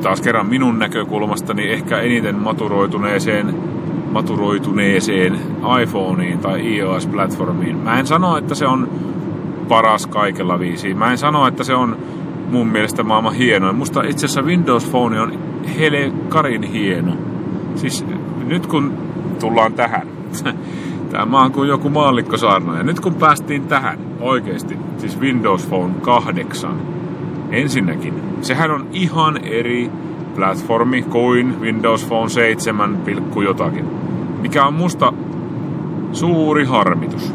taas 0.02 0.20
kerran 0.20 0.46
minun 0.46 0.78
näkökulmastani 0.78 1.72
ehkä 1.72 2.00
eniten 2.00 2.36
maturoituneeseen 2.36 3.54
maturoituneeseen 4.12 5.38
iPhoneen 5.82 6.38
tai 6.38 6.76
iOS-platformiin. 6.76 7.76
Mä 7.76 7.98
en 7.98 8.06
sano, 8.06 8.36
että 8.36 8.54
se 8.54 8.66
on 8.66 8.88
paras 9.68 10.06
kaikella 10.06 10.58
viisi. 10.58 10.94
Mä 10.94 11.10
en 11.10 11.18
sano, 11.18 11.46
että 11.46 11.64
se 11.64 11.74
on 11.74 11.96
mun 12.50 12.66
mielestä 12.66 13.02
maailman 13.02 13.34
hienoin. 13.34 13.76
Musta 13.76 14.02
itse 14.02 14.26
asiassa 14.26 14.42
Windows 14.42 14.90
Phone 14.90 15.20
on 15.20 15.32
hele 15.78 16.12
karin 16.28 16.62
hieno. 16.62 17.12
Siis 17.74 18.06
nyt 18.46 18.66
kun 18.66 18.92
tullaan 19.40 19.72
tähän. 19.72 20.08
Tämä 21.10 21.40
on 21.40 21.52
kuin 21.52 21.68
joku 21.68 21.90
maallikko 21.90 22.36
saarna. 22.36 22.76
Ja 22.76 22.82
nyt 22.82 23.00
kun 23.00 23.14
päästiin 23.14 23.66
tähän 23.66 23.98
oikeasti, 24.20 24.78
siis 24.98 25.20
Windows 25.20 25.66
Phone 25.66 25.94
8, 26.02 26.70
ensinnäkin, 27.54 28.14
sehän 28.40 28.70
on 28.70 28.86
ihan 28.92 29.36
eri 29.36 29.90
platformi 30.34 31.02
kuin 31.02 31.60
Windows 31.60 32.06
Phone 32.06 32.28
7, 32.28 32.98
jotakin. 33.44 33.84
Mikä 34.40 34.66
on 34.66 34.74
musta 34.74 35.12
suuri 36.12 36.64
harmitus. 36.64 37.34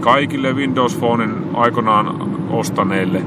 Kaikille 0.00 0.52
Windows 0.52 0.96
Phonein 0.96 1.34
aikanaan 1.54 2.30
ostaneille 2.50 3.22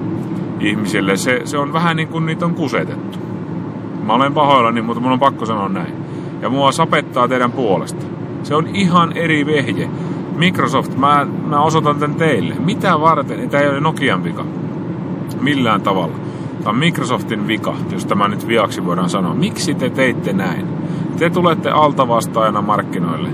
ihmisille 0.60 1.18
se, 1.18 1.42
se 1.46 1.58
on 1.58 1.74
vähän 1.74 1.96
niin 1.96 2.08
kuin 2.08 2.26
niitä 2.26 2.46
on 2.46 2.56
kusetettu. 2.56 3.20
Mä 4.04 4.14
olen 4.14 4.34
pahoillani, 4.34 4.82
mutta 4.82 5.02
mun 5.02 5.12
on 5.12 5.20
pakko 5.20 5.46
sanoa 5.46 5.70
näin. 5.70 5.94
Ja 6.42 6.50
mua 6.50 6.72
sapettaa 6.72 7.28
teidän 7.28 7.52
puolesta. 7.52 8.06
Se 8.44 8.56
on 8.56 8.68
ihan 8.68 9.14
eri 9.14 9.46
vehje. 9.46 9.90
Microsoft, 10.36 10.98
mä, 10.98 11.28
mä 11.48 11.62
osoitan 11.62 12.00
tän 12.00 12.16
teille. 12.16 12.56
Mitä 12.60 13.00
varten? 13.02 13.50
Tämä 13.50 13.64
ei 13.64 13.70
ole 13.70 13.80
Nokian 13.80 14.24
vika. 14.24 14.46
Millään 15.42 15.82
tavalla. 15.82 16.16
Tämä 16.60 16.70
on 16.70 16.76
Microsoftin 16.76 17.48
vika, 17.48 17.76
jos 17.92 18.06
tämä 18.06 18.28
nyt 18.28 18.48
viaksi 18.48 18.86
voidaan 18.86 19.10
sanoa. 19.10 19.34
Miksi 19.34 19.74
te 19.74 19.90
teitte 19.90 20.34
näin? 20.34 20.68
Te 21.18 21.30
tulette 21.30 21.70
altavastaajana 21.70 22.62
markkinoille. 22.62 23.30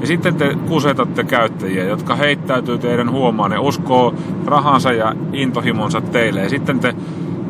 Ja 0.00 0.06
sitten 0.06 0.34
te 0.34 0.56
kusetatte 0.68 1.24
käyttäjiä, 1.24 1.84
jotka 1.84 2.14
heittäytyy 2.14 2.78
teidän 2.78 3.10
huomaan. 3.10 3.50
Ne 3.50 3.58
uskoo 3.58 4.14
rahansa 4.46 4.92
ja 4.92 5.14
intohimonsa 5.32 6.00
teille. 6.00 6.40
Ja 6.40 6.48
sitten 6.48 6.80
te 6.80 6.94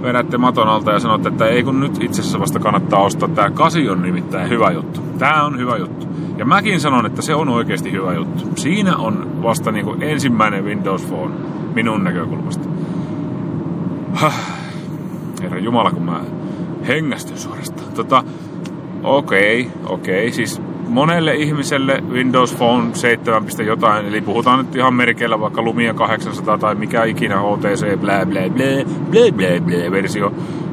vedätte 0.02 0.38
maton 0.38 0.68
alta 0.68 0.92
ja 0.92 0.98
sanotte, 0.98 1.28
että 1.28 1.46
ei 1.46 1.62
kun 1.62 1.80
nyt 1.80 2.02
itse 2.02 2.20
asiassa 2.20 2.40
vasta 2.40 2.58
kannattaa 2.58 3.02
ostaa. 3.02 3.28
Tämä 3.28 3.50
kasi 3.50 3.90
on 3.90 4.02
nimittäin 4.02 4.48
hyvä 4.48 4.70
juttu. 4.70 5.00
Tämä 5.18 5.42
on 5.42 5.58
hyvä 5.58 5.76
juttu. 5.76 6.06
Ja 6.38 6.44
mäkin 6.44 6.80
sanon, 6.80 7.06
että 7.06 7.22
se 7.22 7.34
on 7.34 7.48
oikeasti 7.48 7.92
hyvä 7.92 8.14
juttu. 8.14 8.44
Siinä 8.56 8.96
on 8.96 9.42
vasta 9.42 9.72
niin 9.72 9.84
kuin 9.84 10.02
ensimmäinen 10.02 10.64
Windows 10.64 11.06
Phone 11.06 11.34
minun 11.74 12.04
näkökulmasta. 12.04 12.68
Herra 15.42 15.58
Jumala, 15.58 15.90
kun 15.90 16.02
mä 16.02 16.20
hengästyn 16.88 17.38
suorastaan. 17.38 17.92
Tota, 17.92 18.24
okei, 19.02 19.60
okay, 19.60 19.94
okei. 19.94 20.26
Okay. 20.26 20.32
Siis 20.32 20.62
monelle 20.88 21.34
ihmiselle 21.34 22.02
Windows 22.10 22.54
Phone 22.54 22.94
7. 22.94 23.42
jotain, 23.66 24.06
eli 24.06 24.20
puhutaan 24.20 24.58
nyt 24.58 24.76
ihan 24.76 24.94
merkeillä 24.94 25.40
vaikka 25.40 25.62
Lumia 25.62 25.94
800 25.94 26.58
tai 26.58 26.74
mikä 26.74 27.04
ikinä 27.04 27.36
HTC 27.40 27.96
bla 28.00 28.26
bla 28.26 28.40
bla 28.54 28.84
bla 29.10 29.32
bla 29.32 29.60
bla 29.60 29.90
versio, 29.90 30.32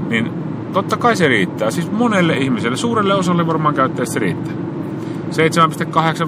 niin 0.10 0.31
totta 0.74 0.98
kai 0.98 1.15
se 1.15 1.27
riittää. 1.27 1.72
Siis 1.72 1.91
monelle 1.91 2.38
ihmiselle, 2.38 2.77
suurelle 2.77 3.13
osalle 3.13 3.48
varmaan 3.48 3.75
käyttäjistä 3.75 4.13
se 4.13 4.19
riittää. 4.19 4.53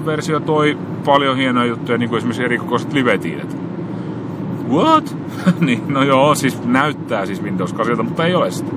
7.8 0.00 0.06
versio 0.06 0.40
toi 0.40 0.78
paljon 1.04 1.36
hienoja 1.36 1.66
juttuja, 1.66 1.98
niin 1.98 2.08
kuin 2.08 2.18
esimerkiksi 2.18 2.44
erikokoiset 2.44 2.92
live-tiilet. 2.92 3.61
What? 4.70 5.16
niin, 5.60 5.82
no 5.88 6.02
joo, 6.02 6.34
siis 6.34 6.64
näyttää 6.64 7.26
siis 7.26 7.42
Windows 7.42 7.72
8, 7.72 8.04
mutta 8.04 8.26
ei 8.26 8.34
ole 8.34 8.50
sitä. 8.50 8.72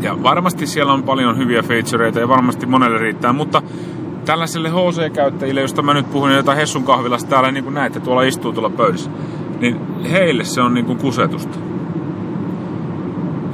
Ja 0.00 0.22
varmasti 0.22 0.66
siellä 0.66 0.92
on 0.92 1.02
paljon 1.02 1.38
hyviä 1.38 1.62
featureita 1.62 2.20
ja 2.20 2.28
varmasti 2.28 2.66
monelle 2.66 2.98
riittää, 2.98 3.32
mutta 3.32 3.62
tällaiselle 4.24 4.70
HC-käyttäjille, 4.70 5.60
josta 5.60 5.82
mä 5.82 5.94
nyt 5.94 6.10
puhun, 6.10 6.32
jota 6.32 6.54
Hessun 6.54 6.84
kahvilassa 6.84 7.26
täällä 7.26 7.50
niin 7.50 7.64
kuin 7.64 7.74
näette, 7.74 8.00
tuolla 8.00 8.22
istuu 8.22 8.52
tuolla 8.52 8.70
pöydässä, 8.70 9.10
niin 9.60 9.80
heille 10.10 10.44
se 10.44 10.60
on 10.60 10.74
niin 10.74 10.86
kuin 10.86 10.98
kusetusta. 10.98 11.58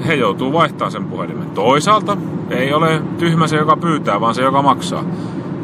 He 0.07 0.15
joutuu 0.15 0.53
vaihtamaan 0.53 0.93
sen 0.93 1.05
puhelimen. 1.05 1.51
Toisaalta 1.51 2.17
ei 2.51 2.73
ole 2.73 3.03
tyhmä 3.19 3.47
se, 3.47 3.57
joka 3.57 3.77
pyytää, 3.77 4.21
vaan 4.21 4.35
se, 4.35 4.43
joka 4.43 4.63
maksaa. 4.63 5.05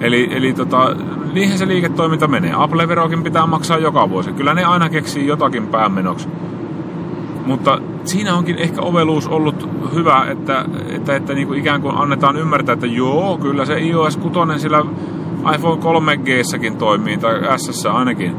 Eli, 0.01 0.29
eli 0.31 0.53
tota, 0.53 0.97
niihin 1.37 1.59
se 1.59 1.69
liiketoiminta 1.69 2.28
menee. 2.28 2.52
Apple-verokin 2.57 3.23
pitää 3.23 3.47
maksaa 3.47 3.78
joka 3.78 4.11
vuosi. 4.11 4.33
Kyllä 4.33 4.55
ne 4.55 4.64
aina 4.64 4.88
keksii 4.88 5.26
jotakin 5.26 5.66
päämenoksi. 5.66 6.28
Mutta 7.47 7.78
siinä 8.05 8.35
onkin 8.35 8.59
ehkä 8.59 8.81
oveluus 8.81 9.28
ollut 9.28 9.69
hyvä, 9.95 10.26
että, 10.28 10.64
että, 10.88 11.16
että 11.16 11.35
niin 11.35 11.47
kuin 11.47 11.59
ikään 11.59 11.83
kuin 11.83 11.97
annetaan 11.97 12.37
ymmärtää, 12.37 12.73
että 12.73 12.87
joo, 12.87 13.38
kyllä 13.38 13.64
se 13.64 13.78
iOS 13.78 14.16
6 14.16 14.38
sillä 14.57 14.85
iPhone 15.55 15.83
3G-säkin 15.83 16.76
toimii, 16.76 17.19
tai 17.19 17.59
S 17.59 17.87
ainakin. 17.87 18.37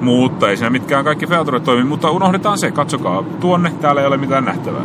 Mutta 0.00 0.50
ei 0.50 0.56
siinä 0.56 0.70
mitkään 0.70 1.04
kaikki 1.04 1.26
featuret 1.26 1.64
toimii, 1.64 1.84
mutta 1.84 2.10
unohdetaan 2.10 2.58
se, 2.58 2.70
katsokaa, 2.70 3.24
tuonne, 3.40 3.72
täällä 3.80 4.00
ei 4.00 4.06
ole 4.06 4.16
mitään 4.16 4.44
nähtävää. 4.44 4.84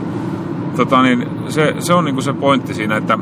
Tota, 0.76 1.02
niin 1.02 1.28
se, 1.50 1.76
se 1.80 1.94
on 1.94 2.06
niin 2.06 2.22
se 2.22 2.34
pointti 2.34 2.74
siinä, 2.74 2.98
että 2.98 3.20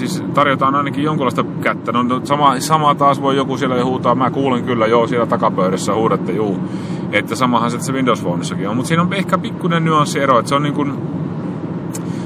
siis 0.00 0.24
tarjotaan 0.34 0.74
ainakin 0.74 1.04
jonkunlaista 1.04 1.44
kättä. 1.62 1.92
No, 1.92 2.02
no 2.02 2.20
sama, 2.24 2.60
sama 2.60 2.94
taas 2.94 3.22
voi 3.22 3.36
joku 3.36 3.56
siellä 3.56 3.84
huutaa, 3.84 4.14
mä 4.14 4.30
kuulen 4.30 4.64
kyllä, 4.64 4.86
joo, 4.86 5.06
siellä 5.06 5.26
takapöydässä 5.26 5.94
huudatte, 5.94 6.32
juu. 6.32 6.58
Että 7.12 7.34
samahan 7.34 7.70
se 7.70 7.92
Windows 7.92 8.22
Phoneissakin 8.22 8.68
on. 8.68 8.76
Mutta 8.76 8.88
siinä 8.88 9.02
on 9.02 9.12
ehkä 9.12 9.38
pikkuinen 9.38 9.84
nyanssiero, 9.84 10.38
että 10.38 10.48
se 10.48 10.54
on 10.54 10.62
niin 10.62 10.74
kuin, 10.74 10.92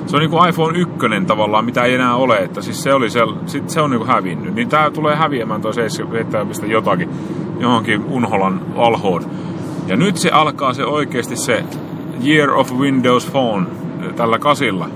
se 0.06 0.16
on 0.16 0.20
niin 0.20 0.30
kuin 0.30 0.48
iPhone 0.48 0.78
1 0.78 0.94
tavallaan, 1.26 1.64
mitä 1.64 1.82
ei 1.82 1.94
enää 1.94 2.14
ole, 2.14 2.36
että 2.36 2.62
siis 2.62 2.82
se, 2.82 2.94
oli 2.94 3.10
se, 3.10 3.20
sit 3.46 3.70
se 3.70 3.80
on 3.80 3.90
niin 3.90 3.98
kuin 3.98 4.10
hävinnyt. 4.10 4.54
Niin 4.54 4.68
tää 4.68 4.90
tulee 4.90 5.16
häviämään 5.16 5.60
toi 5.60 5.74
7 5.74 6.46
jotakin 6.66 7.10
johonkin 7.58 8.04
Unholan 8.04 8.60
alhoon. 8.76 9.22
Ja 9.86 9.96
nyt 9.96 10.16
se 10.16 10.30
alkaa 10.30 10.72
se 10.72 10.84
oikeasti 10.84 11.36
se 11.36 11.64
Year 12.26 12.50
of 12.50 12.72
Windows 12.72 13.30
Phone 13.30 13.66
tällä 14.16 14.38
kasilla 14.38 14.88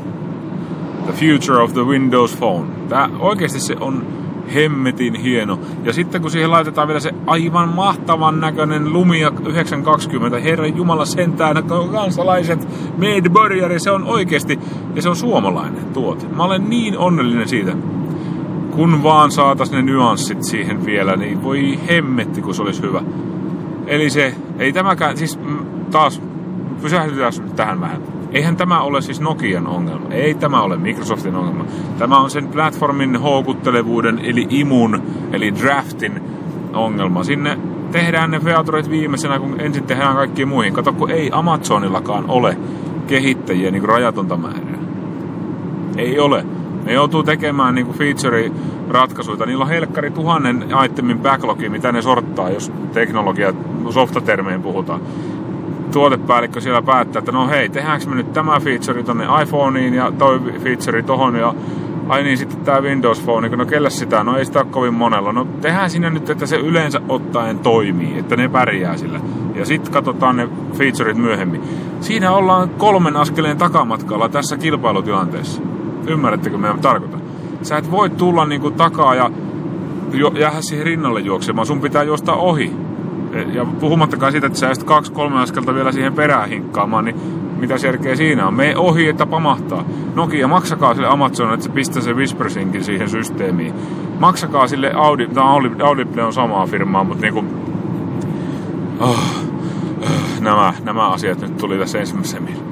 The 1.08 1.26
Future 1.26 1.62
of 1.62 1.72
the 1.72 1.84
Windows 1.84 2.36
Phone. 2.36 2.68
Tää 2.88 3.08
oikeasti 3.18 3.60
se 3.60 3.76
on 3.80 4.06
hemmetin 4.54 5.14
hieno. 5.14 5.60
Ja 5.84 5.92
sitten 5.92 6.22
kun 6.22 6.30
siihen 6.30 6.50
laitetaan 6.50 6.88
vielä 6.88 7.00
se 7.00 7.14
aivan 7.26 7.68
mahtavan 7.68 8.40
näköinen 8.40 8.92
Lumia 8.92 9.32
920, 9.46 10.38
herra 10.38 10.66
jumala 10.66 11.04
sentään, 11.04 11.64
kansalaiset, 11.92 12.68
made 12.96 13.28
burgeri, 13.32 13.80
se 13.80 13.90
on 13.90 14.04
oikeasti, 14.04 14.58
ja 14.94 15.02
se 15.02 15.08
on 15.08 15.16
suomalainen 15.16 15.84
tuote. 15.84 16.26
Mä 16.26 16.44
olen 16.44 16.70
niin 16.70 16.98
onnellinen 16.98 17.48
siitä. 17.48 17.72
Kun 18.70 19.02
vaan 19.02 19.30
saatas 19.30 19.70
ne 19.70 19.82
nyanssit 19.82 20.42
siihen 20.42 20.86
vielä, 20.86 21.16
niin 21.16 21.42
voi 21.42 21.78
hemmetti, 21.88 22.42
kun 22.42 22.54
se 22.54 22.62
olisi 22.62 22.82
hyvä. 22.82 23.02
Eli 23.86 24.10
se, 24.10 24.34
ei 24.58 24.72
tämäkään, 24.72 25.16
siis 25.16 25.38
mm, 25.38 25.58
taas 25.90 26.22
pysähdytään 26.82 27.32
tähän 27.56 27.80
vähän 27.80 28.17
Eihän 28.32 28.56
tämä 28.56 28.80
ole 28.80 29.02
siis 29.02 29.20
Nokian 29.20 29.66
ongelma. 29.66 30.08
Ei 30.10 30.34
tämä 30.34 30.62
ole 30.62 30.76
Microsoftin 30.76 31.34
ongelma. 31.36 31.64
Tämä 31.98 32.18
on 32.18 32.30
sen 32.30 32.48
platformin 32.48 33.16
houkuttelevuuden, 33.16 34.18
eli 34.22 34.46
imun, 34.50 35.02
eli 35.32 35.54
draftin 35.54 36.22
ongelma. 36.72 37.24
Sinne 37.24 37.58
tehdään 37.92 38.30
ne 38.30 38.40
featuret 38.40 38.90
viimeisenä, 38.90 39.38
kun 39.38 39.60
ensin 39.60 39.84
tehdään 39.84 40.16
kaikkiin 40.16 40.48
muihin. 40.48 40.72
Kato, 40.74 40.92
kun 40.92 41.10
ei 41.10 41.30
Amazonillakaan 41.32 42.24
ole 42.28 42.56
kehittäjiä 43.06 43.70
niin 43.70 43.84
rajatonta 43.84 44.36
määrää. 44.36 44.78
Ei 45.96 46.18
ole. 46.18 46.44
Ne 46.84 46.92
joutuu 46.92 47.22
tekemään 47.22 47.74
niin 47.74 47.86
feature-ratkaisuja. 47.86 49.46
Niillä 49.46 49.64
on 49.64 49.70
helkkari 49.70 50.10
tuhannen 50.10 50.64
itemin 50.84 51.18
backlogi, 51.18 51.68
mitä 51.68 51.92
ne 51.92 52.02
sorttaa, 52.02 52.50
jos 52.50 52.72
teknologia, 52.92 53.52
softatermeen 53.90 54.62
puhutaan 54.62 55.00
tuotepäällikkö 55.92 56.60
siellä 56.60 56.82
päättää, 56.82 57.18
että 57.18 57.32
no 57.32 57.48
hei, 57.48 57.68
tehdäänkö 57.68 58.06
me 58.06 58.14
nyt 58.14 58.32
tämä 58.32 58.60
feature 58.60 59.02
tonne 59.02 59.24
iPhoneiin 59.42 59.94
ja 59.94 60.12
toi 60.18 60.40
feature 60.62 61.02
tohon 61.02 61.36
ja 61.36 61.54
ai 62.08 62.22
niin 62.22 62.38
sitten 62.38 62.60
tämä 62.60 62.80
Windows 62.80 63.20
Phone, 63.20 63.48
no 63.48 63.66
kelle 63.66 63.90
sitä, 63.90 64.24
no 64.24 64.36
ei 64.36 64.44
sitä 64.44 64.58
ole 64.58 64.68
kovin 64.70 64.94
monella. 64.94 65.32
No 65.32 65.46
tehdään 65.60 65.90
sinne 65.90 66.10
nyt, 66.10 66.30
että 66.30 66.46
se 66.46 66.56
yleensä 66.56 67.00
ottaen 67.08 67.58
toimii, 67.58 68.18
että 68.18 68.36
ne 68.36 68.48
pärjää 68.48 68.96
sillä. 68.96 69.20
Ja 69.54 69.64
sitten 69.64 69.92
katsotaan 69.92 70.36
ne 70.36 70.48
featureit 70.72 71.16
myöhemmin. 71.16 71.62
Siinä 72.00 72.32
ollaan 72.32 72.68
kolmen 72.68 73.16
askeleen 73.16 73.56
takamatkalla 73.56 74.28
tässä 74.28 74.56
kilpailutilanteessa. 74.56 75.62
Ymmärrättekö, 76.06 76.58
mitä 76.58 76.74
tarkoitan? 76.82 77.22
Sä 77.62 77.76
et 77.76 77.90
voi 77.90 78.10
tulla 78.10 78.44
niinku 78.44 78.70
takaa 78.70 79.14
ja 79.14 79.30
jäädä 80.38 80.60
siihen 80.60 80.86
rinnalle 80.86 81.20
juoksemaan. 81.20 81.66
Sun 81.66 81.80
pitää 81.80 82.02
juosta 82.02 82.34
ohi 82.34 82.76
ja 83.54 83.64
puhumattakaan 83.64 84.32
siitä, 84.32 84.46
että 84.46 84.58
sä 84.58 84.72
kaksi 84.84 85.12
kolme 85.12 85.40
askelta 85.40 85.74
vielä 85.74 85.92
siihen 85.92 86.12
perään 86.12 86.48
hinkkaamaan, 86.48 87.04
niin 87.04 87.16
mitä 87.58 87.74
järkeä 87.84 88.16
siinä 88.16 88.46
on? 88.46 88.54
Me 88.54 88.76
ohi, 88.76 89.08
että 89.08 89.26
pamahtaa. 89.26 89.84
Nokia, 90.14 90.48
maksakaa 90.48 90.94
sille 90.94 91.08
Amazon, 91.08 91.54
että 91.54 91.64
se 91.64 91.72
pistää 91.72 92.02
se 92.02 92.12
Whispersinkin 92.12 92.84
siihen 92.84 93.08
systeemiin. 93.08 93.74
Maksakaa 94.20 94.68
sille 94.68 94.92
Audi, 94.94 95.26
tämä 95.26 95.50
Audi, 95.50 95.70
Audible 95.82 96.22
on 96.22 96.32
samaa 96.32 96.66
firmaa, 96.66 97.04
mutta 97.04 97.22
niinku... 97.22 97.44
Oh, 99.00 99.18
oh, 100.02 100.40
nämä, 100.40 100.74
nämä 100.84 101.08
asiat 101.08 101.40
nyt 101.40 101.56
tuli 101.56 101.78
tässä 101.78 101.98
ensimmäisessä 101.98 102.40
mieleen. 102.40 102.64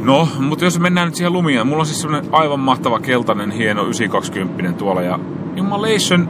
No, 0.00 0.28
mutta 0.38 0.64
jos 0.64 0.80
mennään 0.80 1.08
nyt 1.08 1.14
siihen 1.14 1.32
lumia, 1.32 1.64
mulla 1.64 1.80
on 1.80 1.86
siis 1.86 2.00
semmonen 2.00 2.28
aivan 2.32 2.60
mahtava 2.60 3.00
keltainen 3.00 3.50
hieno 3.50 3.82
920 3.82 4.78
tuolla 4.78 5.02
ja 5.02 5.18
Immolation 5.56 6.28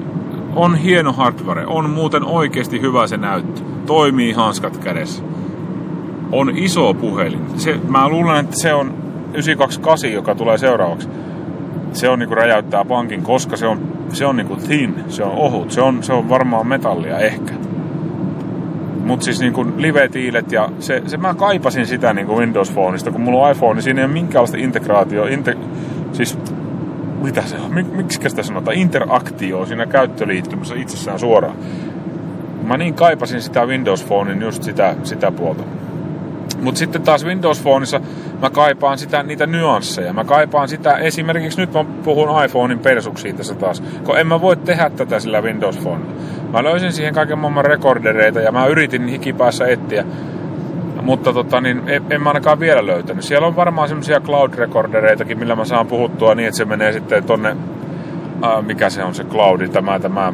on 0.59 0.77
hieno 0.77 1.12
hardware, 1.12 1.67
on 1.67 1.91
muuten 1.91 2.25
oikeasti 2.25 2.81
hyvä 2.81 3.07
se 3.07 3.17
näyttö. 3.17 3.62
Toimii 3.87 4.33
hanskat 4.33 4.77
kädessä. 4.77 5.23
On 6.33 6.53
iso 6.57 6.95
puhelin. 6.95 7.41
Se, 7.57 7.81
mä 7.88 8.09
luulen, 8.09 8.45
että 8.45 8.57
se 8.61 8.75
on 8.75 8.95
928, 9.35 10.12
joka 10.12 10.35
tulee 10.35 10.59
seuraavaksi. 10.59 11.09
se 11.93 12.09
on 12.09 12.19
niinku 12.19 12.35
räjäyttää 12.35 12.85
pankin, 12.85 13.23
koska 13.23 13.57
se 13.57 13.67
on, 13.67 13.81
se 14.12 14.27
on 14.27 14.37
niinku 14.37 14.57
thin, 14.57 14.95
se 15.09 15.25
on 15.25 15.33
ohut, 15.33 15.71
se 15.71 15.81
on, 15.81 16.03
se 16.03 16.12
on 16.12 16.29
varmaan 16.29 16.67
metallia 16.67 17.19
ehkä. 17.19 17.53
Mutta 19.05 19.25
siis 19.25 19.41
niinku 19.41 19.67
live-tiilet 19.77 20.53
ja 20.53 20.69
se, 20.79 21.03
se 21.07 21.17
mä 21.17 21.35
kaipasin 21.35 21.87
sitä 21.87 22.15
niinku 22.15 22.38
Windows 22.38 22.71
Phoneista, 22.71 23.11
kun 23.11 23.21
mulla 23.21 23.47
on 23.47 23.53
iPhone, 23.53 23.75
niin 23.75 23.83
siinä 23.83 24.00
ei 24.00 24.05
ole 24.05 24.12
minkäänlaista 24.12 24.57
integraatio, 24.57 25.25
inte, 25.25 25.57
siis 26.12 26.38
mitä 27.22 27.42
se 27.42 27.56
on, 27.56 27.75
Mik, 27.75 27.92
miksi 27.92 28.20
sitä 28.28 28.42
sanotaan, 28.42 28.76
interaktio 28.76 29.66
siinä 29.66 29.87
käyttöliittymässä 29.87 30.75
itsessään 30.75 31.18
suoraan. 31.18 31.56
Mä 32.62 32.76
niin 32.76 32.94
kaipasin 32.94 33.42
sitä 33.42 33.66
Windows 33.66 34.04
Phonein 34.04 34.42
just 34.42 34.62
sitä, 34.62 34.96
sitä 35.02 35.32
puolta. 35.32 35.64
Mutta 36.62 36.78
sitten 36.78 37.02
taas 37.02 37.25
Windows 37.25 37.62
Phoneissa 37.62 38.00
mä 38.42 38.50
kaipaan 38.50 38.98
sitä, 38.98 39.22
niitä 39.22 39.46
nyansseja. 39.46 40.12
Mä 40.12 40.25
kaipaan 40.25 40.68
sitä, 40.68 40.96
esimerkiksi 40.96 41.60
nyt 41.60 41.72
mä 41.72 41.84
puhun 42.04 42.44
iPhonein 42.44 42.78
persuksiin 42.78 43.37
tässä 43.37 43.54
taas, 43.54 43.82
kun 44.04 44.18
en 44.18 44.26
mä 44.26 44.40
voi 44.40 44.56
tehdä 44.56 44.90
tätä 44.90 45.20
sillä 45.20 45.40
Windows 45.40 45.78
Phonella. 45.78 46.12
Mä 46.52 46.64
löysin 46.64 46.92
siihen 46.92 47.14
kaiken 47.14 47.38
maailman 47.38 47.64
rekordereita 47.64 48.40
ja 48.40 48.52
mä 48.52 48.66
yritin 48.66 49.08
hikipäässä 49.08 49.66
etsiä, 49.66 50.04
mutta 51.02 51.33
tota, 51.33 51.61
niin 51.61 51.83
en, 51.87 52.05
en 52.11 52.23
mä 52.23 52.31
ainakaan 52.31 52.61
vielä 52.61 52.87
löytänyt. 52.87 53.25
Siellä 53.25 53.47
on 53.47 53.57
varmaan 53.57 53.88
semmoisia 53.88 54.21
cloud-rekordereitakin, 54.21 55.38
millä 55.38 55.57
mä 55.57 55.64
saan 55.64 55.87
puhuttua 55.87 56.35
niin, 56.35 56.49
että 56.49 56.59
se 56.59 56.64
menee 56.64 56.93
sitten 56.93 57.25
tonne, 57.25 57.57
äh, 58.45 58.64
mikä 58.67 58.90
se 58.90 59.05
on 59.05 59.14
se 59.14 59.25
cloudi, 59.25 59.69
tämä, 59.69 59.99
tämä, 59.99 60.33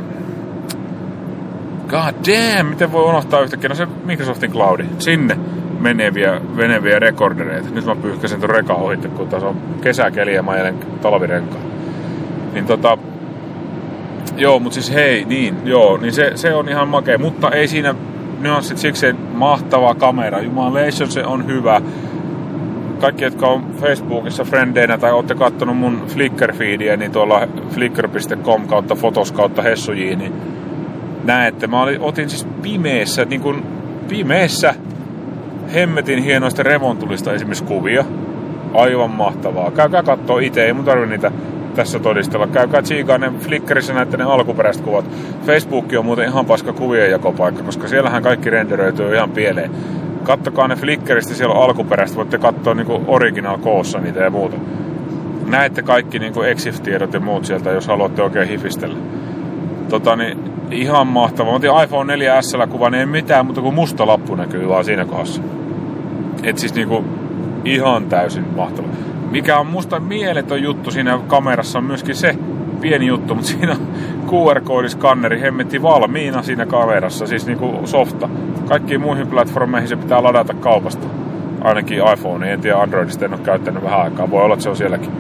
God 1.88 2.14
damn, 2.26 2.68
miten 2.68 2.92
voi 2.92 3.04
unohtaa 3.04 3.40
yhtäkkiä, 3.40 3.68
no 3.68 3.74
se 3.74 3.86
Microsoftin 4.04 4.52
cloudi, 4.52 4.84
sinne 4.98 5.38
meneviä, 5.80 6.40
meneviä 6.54 6.98
rekordereita. 6.98 7.68
Nyt 7.70 7.86
mä 7.86 7.96
pyyhkäsen 7.96 8.40
ton 8.40 8.50
rekan 8.50 8.76
ohitte, 8.76 9.08
kun 9.08 9.28
tässä 9.28 9.48
on 9.48 9.56
kesäkeli 9.82 10.34
ja 10.34 10.42
mä 10.42 10.50
ajelen 10.50 10.78
talvirenkaan. 11.02 11.64
Niin 12.52 12.66
tota, 12.66 12.98
joo, 14.36 14.58
mutta 14.58 14.74
siis 14.74 14.94
hei, 14.94 15.24
niin, 15.24 15.56
joo, 15.64 15.96
niin 15.96 16.12
se, 16.12 16.32
se 16.34 16.54
on 16.54 16.68
ihan 16.68 16.88
makea, 16.88 17.18
mutta 17.18 17.50
ei 17.50 17.68
siinä 17.68 17.94
nyanssit 18.44 18.78
siksi 18.78 19.12
mahtava 19.12 19.94
kamera. 19.94 20.40
Jumalation 20.40 21.10
se 21.10 21.24
on 21.24 21.46
hyvä. 21.46 21.80
Kaikki, 23.00 23.24
jotka 23.24 23.46
on 23.46 23.64
Facebookissa 23.80 24.44
frendeinä 24.44 24.98
tai 24.98 25.12
olette 25.12 25.34
kattonut 25.34 25.76
mun 25.76 26.02
Flickr-feediä, 26.08 26.96
niin 26.96 27.12
tuolla 27.12 27.48
flickr.com 27.70 28.66
kautta 28.66 28.94
fotos 28.94 29.32
kautta 29.32 29.62
hessujiin, 29.62 30.18
niin 30.18 30.32
näette. 31.24 31.66
Mä 31.66 31.82
olin, 31.82 32.00
otin 32.00 32.30
siis 32.30 32.46
pimeessä, 32.62 33.24
niin 33.24 33.40
kuin 33.40 33.62
pimeessä 34.08 34.74
hemmetin 35.74 36.22
hienoista 36.22 36.62
revontulista 36.62 37.32
esimerkiksi 37.32 37.64
kuvia. 37.64 38.04
Aivan 38.74 39.10
mahtavaa. 39.10 39.70
Käykää 39.70 40.02
kattoo 40.02 40.38
itse, 40.38 40.64
ei 40.64 40.72
mun 40.72 40.84
tarvi 40.84 41.06
niitä 41.06 41.32
tässä 41.74 41.98
todistella. 41.98 42.46
Käykää 42.46 42.82
tsiikaa 42.82 43.18
ne 43.18 43.32
Flickrissä 43.40 43.94
näette 43.94 44.16
ne 44.16 44.24
alkuperäiset 44.24 44.82
kuvat. 44.82 45.04
Facebook 45.46 45.84
on 45.98 46.04
muuten 46.04 46.28
ihan 46.28 46.46
paska 46.46 46.72
kuvien 46.72 47.10
jakopaikka, 47.10 47.62
koska 47.62 47.88
siellähän 47.88 48.22
kaikki 48.22 48.50
renderöityy 48.50 49.14
ihan 49.14 49.30
pieleen. 49.30 49.70
Kattokaa 50.22 50.68
ne 50.68 50.76
Flickristä, 50.76 51.34
siellä 51.34 51.54
alkuperäistä, 51.54 52.16
voitte 52.16 52.38
katsoa 52.38 52.74
niinku 52.74 53.04
original 53.06 53.58
koossa 53.58 53.98
niitä 53.98 54.20
ja 54.20 54.30
muuta. 54.30 54.56
Näette 55.46 55.82
kaikki 55.82 56.18
niinku 56.18 56.42
EXIF-tiedot 56.42 57.12
ja 57.12 57.20
muut 57.20 57.44
sieltä, 57.44 57.70
jos 57.70 57.86
haluatte 57.86 58.22
oikein 58.22 58.48
hifistellä. 58.48 58.96
Tota, 59.88 60.16
niin 60.16 60.38
ihan 60.70 61.06
mahtavaa. 61.06 61.52
Mä 61.52 61.56
otin 61.56 61.84
iPhone 61.84 62.16
4S 62.16 62.66
kuva, 62.68 62.90
niin 62.90 63.00
ei 63.00 63.06
mitään, 63.06 63.46
mutta 63.46 63.60
kun 63.60 63.74
musta 63.74 64.06
lappu 64.06 64.34
näkyy 64.34 64.68
vaan 64.68 64.84
siinä 64.84 65.04
kohdassa. 65.04 65.42
Et 66.42 66.58
siis 66.58 66.74
niinku 66.74 67.04
ihan 67.64 68.06
täysin 68.06 68.44
mahtava. 68.56 68.88
Mikä 69.34 69.58
on 69.58 69.66
musta 69.66 70.00
mieletön 70.00 70.62
juttu 70.62 70.90
siinä 70.90 71.18
kamerassa 71.26 71.78
on 71.78 71.84
myöskin 71.84 72.14
se 72.14 72.34
pieni 72.80 73.06
juttu, 73.06 73.34
mutta 73.34 73.50
siinä 73.50 73.76
QR-koodiskanneri 74.26 75.40
hemmetti 75.40 75.82
valmiina 75.82 76.42
siinä 76.42 76.66
kamerassa, 76.66 77.26
siis 77.26 77.46
niinku 77.46 77.80
softa. 77.84 78.28
Kaikkiin 78.68 79.00
muihin 79.00 79.26
platformeihin 79.26 79.88
se 79.88 79.96
pitää 79.96 80.22
ladata 80.22 80.54
kaupasta. 80.54 81.06
Ainakin 81.60 81.98
iPhone, 82.12 82.52
en 82.52 82.60
tiedä 82.60 82.76
Androidista, 82.76 83.24
en 83.24 83.34
ole 83.34 83.40
käyttänyt 83.40 83.82
vähän 83.82 84.00
aikaa, 84.00 84.30
voi 84.30 84.42
olla, 84.42 84.54
että 84.54 84.62
se 84.62 84.70
on 84.70 84.76
sielläkin. 84.76 85.10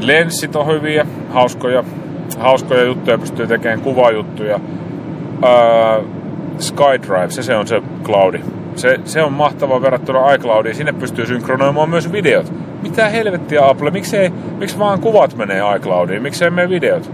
Lenssit 0.00 0.56
on 0.56 0.66
hyviä, 0.66 1.06
hauskoja, 1.30 1.84
hauskoja 2.38 2.84
juttuja, 2.84 3.18
pystyy 3.18 3.46
tekemään 3.46 3.80
kuvajuttuja. 3.80 4.60
Öö, 5.44 6.02
SkyDrive, 6.58 7.30
se, 7.30 7.42
se 7.42 7.56
on 7.56 7.66
se 7.66 7.82
cloudi. 8.04 8.40
Se, 8.76 9.00
se 9.04 9.22
on 9.22 9.32
mahtavaa 9.32 9.82
verrattuna 9.82 10.32
iCloudiin. 10.32 10.74
Sinne 10.74 10.92
pystyy 10.92 11.26
synkronoimaan 11.26 11.90
myös 11.90 12.12
videot. 12.12 12.52
Mitä 12.82 13.08
helvettiä 13.08 13.68
Apple, 13.68 13.90
miksei, 13.90 14.30
miksi 14.58 14.78
vaan 14.78 15.00
kuvat 15.00 15.36
menee 15.36 15.76
iCloudiin, 15.76 16.22
miksei 16.22 16.50
mene 16.50 16.68
videot? 16.68 17.10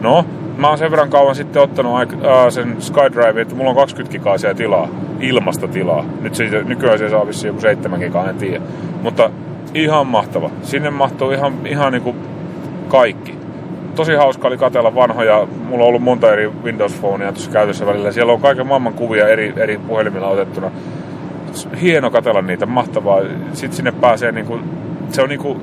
No, 0.00 0.24
mä 0.56 0.68
oon 0.68 0.78
sen 0.78 0.90
verran 0.90 1.10
kauan 1.10 1.34
sitten 1.34 1.62
ottanut 1.62 2.00
äh, 2.00 2.08
sen 2.48 2.76
SkyDrive, 2.78 3.40
että 3.40 3.54
mulla 3.54 3.70
on 3.70 3.76
20 3.76 4.18
gigaa 4.18 4.54
tilaa, 4.56 4.88
ilmasta 5.20 5.68
tilaa. 5.68 6.04
Nyt 6.20 6.34
se, 6.34 6.44
nykyään 6.64 6.98
se 6.98 7.10
saa 7.10 7.26
vissiin 7.26 7.48
joku 7.48 7.60
7 7.60 8.00
gigaa, 8.00 8.28
en 8.28 8.36
tiedä. 8.36 8.60
Mutta 9.02 9.30
ihan 9.74 10.06
mahtava. 10.06 10.50
Sinne 10.62 10.90
mahtuu 10.90 11.30
ihan, 11.30 11.52
ihan 11.66 11.92
niinku 11.92 12.16
kaikki 12.88 13.41
tosi 13.94 14.14
hauska 14.14 14.48
oli 14.48 14.56
katella 14.56 14.94
vanhoja. 14.94 15.46
Mulla 15.68 15.84
on 15.84 15.88
ollut 15.88 16.02
monta 16.02 16.32
eri 16.32 16.50
Windows 16.64 17.00
Phonea 17.00 17.32
tuossa 17.32 17.50
käytössä 17.50 17.86
välillä. 17.86 18.12
Siellä 18.12 18.32
on 18.32 18.40
kaiken 18.40 18.66
maailman 18.66 18.94
kuvia 18.94 19.28
eri, 19.28 19.52
eri 19.56 19.78
puhelimilla 19.78 20.28
otettuna. 20.28 20.70
Hieno 21.80 22.10
katella 22.10 22.42
niitä, 22.42 22.66
mahtavaa. 22.66 23.20
Sitten 23.52 23.76
sinne 23.76 23.92
pääsee 23.92 24.32
niinku, 24.32 24.58
se 25.10 25.22
on 25.22 25.28
niinku, 25.28 25.60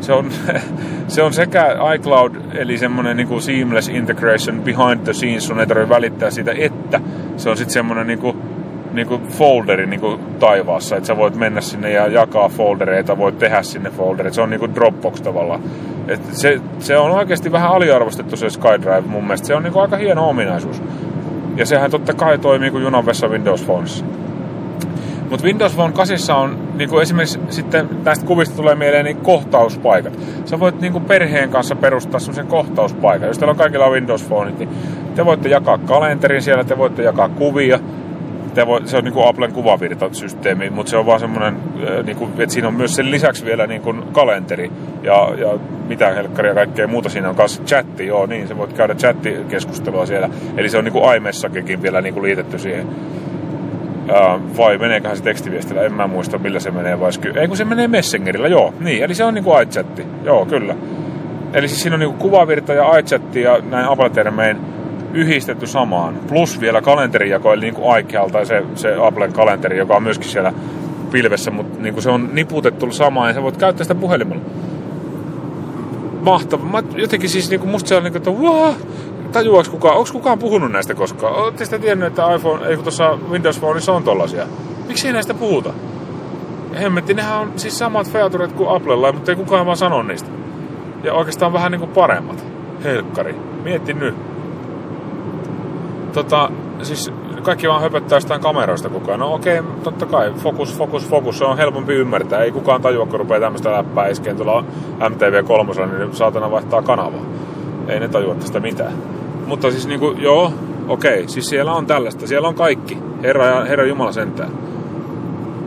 se 0.00 0.12
on, 0.12 0.30
se 1.08 1.22
on 1.22 1.32
sekä 1.32 1.76
iCloud, 1.94 2.34
eli 2.54 2.78
semmoinen 2.78 3.16
niinku 3.16 3.40
seamless 3.40 3.88
integration 3.88 4.62
behind 4.62 5.04
the 5.04 5.12
scenes, 5.12 5.46
sun 5.46 5.60
ei 5.60 5.66
tarvitse 5.66 5.94
välittää 5.94 6.30
siitä, 6.30 6.52
että 6.58 7.00
se 7.36 7.50
on 7.50 7.56
sitten 7.56 7.72
semmoinen 7.72 8.06
niinku, 8.06 8.36
niinku 8.94 9.20
folderi 9.28 9.86
niinku 9.86 10.20
taivaassa, 10.38 10.96
että 10.96 11.06
sä 11.06 11.16
voit 11.16 11.36
mennä 11.36 11.60
sinne 11.60 11.90
ja 11.90 12.06
jakaa 12.06 12.48
foldereita, 12.48 13.18
voit 13.18 13.38
tehdä 13.38 13.62
sinne 13.62 13.90
foldereita. 13.90 14.34
Se 14.34 14.40
on 14.40 14.50
niinku 14.50 14.74
Dropbox 14.74 15.20
tavallaan. 15.20 15.60
Et 16.08 16.20
se, 16.32 16.60
se 16.78 16.96
on 16.98 17.10
oikeasti 17.10 17.52
vähän 17.52 17.70
aliarvostettu 17.70 18.36
se 18.36 18.50
SkyDrive 18.50 19.00
mun 19.06 19.24
mielestä. 19.24 19.46
Se 19.46 19.54
on 19.54 19.62
niinku 19.62 19.78
aika 19.78 19.96
hieno 19.96 20.28
ominaisuus. 20.28 20.82
Ja 21.56 21.66
sehän 21.66 21.90
totta 21.90 22.14
kai 22.14 22.38
toimii 22.38 22.70
kuin 22.70 22.82
junanvessa 22.82 23.28
Windows 23.28 23.62
Phoneissa. 23.64 24.04
Mutta 25.30 25.46
Windows 25.46 25.74
Phone 25.74 25.92
8 25.92 26.36
on 26.36 26.58
niinku 26.74 26.98
esimerkiksi 26.98 27.40
sitten 27.48 27.88
näistä 28.04 28.26
kuvista 28.26 28.56
tulee 28.56 28.74
mieleen 28.74 29.04
niin 29.04 29.16
kohtauspaikat. 29.16 30.18
Sä 30.44 30.60
voit 30.60 30.80
niinku 30.80 31.00
perheen 31.00 31.50
kanssa 31.50 31.76
perustaa 31.76 32.20
semmoisen 32.20 32.46
kohtauspaikan. 32.46 33.28
Jos 33.28 33.38
teillä 33.38 33.50
on 33.50 33.56
kaikilla 33.56 33.90
Windows 33.90 34.24
Phoneit, 34.28 34.58
niin 34.58 34.68
te 35.14 35.24
voitte 35.24 35.48
jakaa 35.48 35.78
kalenterin 35.78 36.42
siellä, 36.42 36.64
te 36.64 36.78
voitte 36.78 37.02
jakaa 37.02 37.28
kuvia, 37.28 37.78
te 38.54 38.66
voi, 38.66 38.80
se 38.84 38.96
on 38.96 39.04
niin 39.04 39.14
kuin 39.14 39.28
Applen 39.28 39.52
kuvavirtasysteemi, 39.52 40.70
mutta 40.70 40.90
se 40.90 40.96
on 40.96 41.06
vaan 41.06 41.20
semmoinen, 41.20 41.56
niin 42.04 42.16
kuin, 42.16 42.30
että 42.38 42.52
siinä 42.52 42.68
on 42.68 42.74
myös 42.74 42.96
sen 42.96 43.10
lisäksi 43.10 43.44
vielä 43.44 43.66
niin 43.66 43.82
kuin 43.82 44.02
kalenteri 44.12 44.70
ja, 45.02 45.32
ja 45.38 45.58
mitä 45.88 46.10
helkkaria 46.10 46.54
kaikkea 46.54 46.88
muuta 46.88 47.08
siinä 47.08 47.28
on 47.28 47.34
kanssa 47.34 47.62
chatti, 47.62 48.06
joo 48.06 48.26
niin, 48.26 48.48
se 48.48 48.56
voit 48.56 48.72
käydä 48.72 48.94
chattikeskustelua 48.94 50.06
siellä, 50.06 50.28
eli 50.56 50.68
se 50.68 50.78
on 50.78 50.84
niin 50.84 50.92
kuin 50.92 51.82
vielä 51.82 52.00
niin 52.00 52.14
kuin 52.14 52.24
liitetty 52.24 52.58
siihen. 52.58 52.86
Vai 54.56 54.78
meneeköhän 54.78 55.16
se 55.16 55.22
tekstiviestillä, 55.22 55.82
en 55.82 55.92
mä 55.92 56.06
muista 56.06 56.38
millä 56.38 56.60
se 56.60 56.70
menee, 56.70 57.00
vai 57.00 57.10
ky- 57.20 57.32
ei 57.36 57.48
kun 57.48 57.56
se 57.56 57.64
menee 57.64 57.88
Messengerillä, 57.88 58.48
joo, 58.48 58.74
niin, 58.80 59.04
eli 59.04 59.14
se 59.14 59.24
on 59.24 59.34
niin 59.34 59.44
kuin 59.44 59.62
iChatti, 59.62 60.06
joo, 60.24 60.46
kyllä. 60.46 60.74
Eli 61.52 61.68
siis 61.68 61.82
siinä 61.82 61.94
on 61.94 62.00
niin 62.00 62.10
kuin 62.10 62.18
kuvavirta 62.18 62.74
ja 62.74 62.98
iChatti 62.98 63.42
ja 63.42 63.58
näin 63.70 63.88
Apple-termein 63.88 64.73
yhdistetty 65.14 65.66
samaan. 65.66 66.14
Plus 66.28 66.60
vielä 66.60 66.82
kalenterijako, 66.82 67.52
eli 67.52 67.60
niin 67.60 67.74
kuin 67.74 68.00
iCal 68.00 68.30
se, 68.44 68.62
se 68.74 68.96
Applen 69.02 69.32
kalenteri, 69.32 69.78
joka 69.78 69.96
on 69.96 70.02
myöskin 70.02 70.28
siellä 70.28 70.52
pilvessä, 71.10 71.50
mutta 71.50 71.82
niin 71.82 71.94
kuin 71.94 72.02
se 72.02 72.10
on 72.10 72.28
niputettu 72.32 72.92
samaan 72.92 73.28
ja 73.28 73.34
sä 73.34 73.42
voit 73.42 73.56
käyttää 73.56 73.84
sitä 73.84 73.94
puhelimella. 73.94 74.42
Mahtavaa. 76.20 76.66
Mä 76.66 76.82
jotenkin 76.96 77.30
siis 77.30 77.50
niin 77.50 77.60
kuin 77.60 77.70
musta 77.70 77.88
se 77.88 77.96
on 77.96 78.02
niin 78.02 78.12
kuin, 78.12 78.20
että 78.20 78.30
wow, 78.30 78.74
tajuaks 79.32 79.68
kukaan, 79.68 79.96
onko 79.96 80.08
kukaan 80.12 80.38
puhunut 80.38 80.72
näistä 80.72 80.94
koskaan? 80.94 81.34
Olette 81.34 81.64
sitä 81.64 81.78
tiennyt, 81.78 82.08
että 82.08 82.34
iPhone, 82.34 82.66
ei 82.66 82.74
kun 82.74 82.84
tuossa 82.84 83.18
Windows 83.30 83.58
Phoneissa 83.58 83.92
on 83.92 84.02
tollasia. 84.02 84.46
Miksi 84.86 85.06
ei 85.06 85.12
näistä 85.12 85.34
puhuta? 85.34 85.72
Hemmetti, 86.80 87.14
nehän 87.14 87.40
on 87.40 87.52
siis 87.56 87.78
samat 87.78 88.10
featuret 88.10 88.52
kuin 88.52 88.76
Applella, 88.76 89.12
mutta 89.12 89.32
ei 89.32 89.36
kukaan 89.36 89.66
vaan 89.66 89.76
sano 89.76 90.02
niistä. 90.02 90.30
Ja 91.02 91.14
oikeastaan 91.14 91.52
vähän 91.52 91.72
niin 91.72 91.80
kuin 91.80 91.90
paremmat. 91.90 92.44
Helkkari. 92.84 93.36
Mietti 93.64 93.94
nyt 93.94 94.14
tota, 96.14 96.50
siis 96.82 97.12
kaikki 97.42 97.68
vaan 97.68 97.82
höpöttää 97.82 98.16
jostain 98.16 98.40
kameroista 98.40 98.88
koko 98.88 99.10
ajan. 99.10 99.20
No 99.20 99.34
okei, 99.34 99.58
okay, 99.58 99.72
totta 99.82 100.06
kai, 100.06 100.32
fokus, 100.36 100.78
fokus, 100.78 101.08
fokus, 101.08 101.38
se 101.38 101.44
on 101.44 101.56
helpompi 101.56 101.94
ymmärtää. 101.94 102.42
Ei 102.42 102.52
kukaan 102.52 102.82
tajua, 102.82 103.06
kun 103.06 103.18
rupeaa 103.18 103.40
tämmöistä 103.40 103.72
läppää 103.72 104.08
iskeen 104.08 104.36
tuolla 104.36 104.64
MTV3, 105.00 105.98
niin 105.98 106.16
saatana 106.16 106.50
vaihtaa 106.50 106.82
kanavaa. 106.82 107.20
Ei 107.88 108.00
ne 108.00 108.08
tajua 108.08 108.34
tästä 108.34 108.60
mitään. 108.60 108.92
Mutta 109.46 109.70
siis 109.70 109.86
niinku, 109.86 110.14
joo, 110.18 110.52
okei, 110.88 111.14
okay, 111.14 111.28
siis 111.28 111.48
siellä 111.48 111.72
on 111.72 111.86
tällaista, 111.86 112.26
siellä 112.26 112.48
on 112.48 112.54
kaikki. 112.54 112.98
Herra, 113.22 113.64
herra 113.64 113.84
Jumala 113.84 114.12
sentään. 114.12 114.50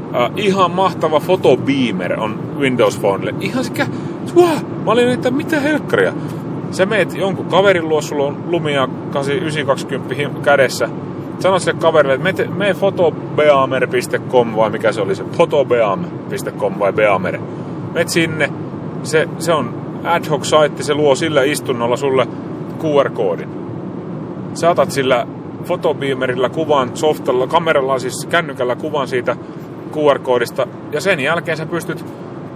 Uh, 0.07 0.31
ihan 0.35 0.71
mahtava 0.71 1.19
fotobeamer 1.19 2.19
on 2.19 2.39
Windows 2.59 2.99
Phonelle. 2.99 3.33
Ihan 3.39 3.63
sekä 3.63 3.87
Wah! 4.35 4.63
Mä 4.85 4.91
olin, 4.91 5.09
että 5.09 5.31
mitä 5.31 5.59
helkkaria. 5.59 6.13
Sä 6.71 6.85
meet 6.85 7.15
jonkun 7.15 7.45
kaverin 7.45 7.89
luo, 7.89 8.01
sulla 8.01 8.23
on 8.23 8.37
lumia 8.47 8.87
920 9.41 10.41
kädessä. 10.43 10.89
Sano 11.39 11.59
sille 11.59 11.79
kaverille, 11.79 12.29
että 12.29 12.45
mene 12.45 12.73
fotobeamer.com 12.73 14.55
vai 14.55 14.69
mikä 14.69 14.91
se 14.91 15.01
oli 15.01 15.15
se, 15.15 15.23
fotobeam.com 15.23 16.79
vai 16.79 16.93
beamer. 16.93 17.39
Meet 17.93 18.09
sinne, 18.09 18.49
se, 19.03 19.29
se 19.39 19.53
on 19.53 19.75
ad 20.03 20.29
hoc 20.29 20.43
saitti, 20.43 20.83
se 20.83 20.93
luo 20.93 21.15
sillä 21.15 21.43
istunnolla 21.43 21.97
sulle 21.97 22.27
QR-koodin. 22.79 23.49
Sä 24.53 24.69
otat 24.69 24.91
sillä 24.91 25.27
fotobeamerilla 25.63 26.49
kuvan, 26.49 26.91
softalla, 26.93 27.47
kameralla 27.47 27.99
siis 27.99 28.27
kännykällä 28.29 28.75
kuvan 28.75 29.07
siitä 29.07 29.35
QR-koodista 29.91 30.67
ja 30.91 31.01
sen 31.01 31.19
jälkeen 31.19 31.57
sä 31.57 31.65
pystyt 31.65 32.05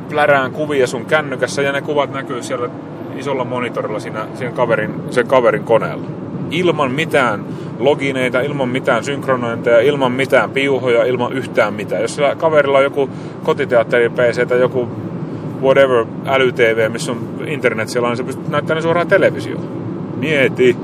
plärään 0.10 0.52
kuvia 0.52 0.88
sun 0.88 1.06
kännykässä 1.06 1.62
ja 1.62 1.72
ne 1.72 1.82
kuvat 1.82 2.14
näkyy 2.14 2.44
siellä 2.44 2.70
isolla 3.18 3.44
monitorilla 3.44 4.00
siinä, 4.00 4.28
siinä 4.34 4.52
kaverin, 4.52 4.94
sen 5.10 5.28
kaverin 5.28 5.64
koneella. 5.64 6.08
Ilman 6.52 6.92
mitään 6.92 7.46
logineita, 7.80 8.42
ilman 8.42 8.70
mitään 8.70 9.04
synkronointeja, 9.04 9.80
ilman 9.82 10.12
mitään 10.12 10.50
piuhoja, 10.50 11.06
ilman 11.06 11.34
yhtään 11.34 11.74
mitään. 11.74 12.02
Jos 12.02 12.16
sillä 12.16 12.36
kaverilla 12.36 12.78
on 12.78 12.84
joku 12.84 13.10
kotiteatteri 13.44 14.10
PC 14.10 14.48
tai 14.48 14.60
joku 14.60 14.88
whatever 15.62 16.06
äly-TV, 16.26 16.92
missä 16.92 17.12
on 17.12 17.18
internet 17.46 17.90
siellä, 17.90 18.08
niin 18.08 18.18
se 18.18 18.24
pystyt 18.24 18.50
näyttämään 18.50 18.84
suoraan 18.84 19.08
televisioon. 19.08 19.66
Mieti. 20.18 20.78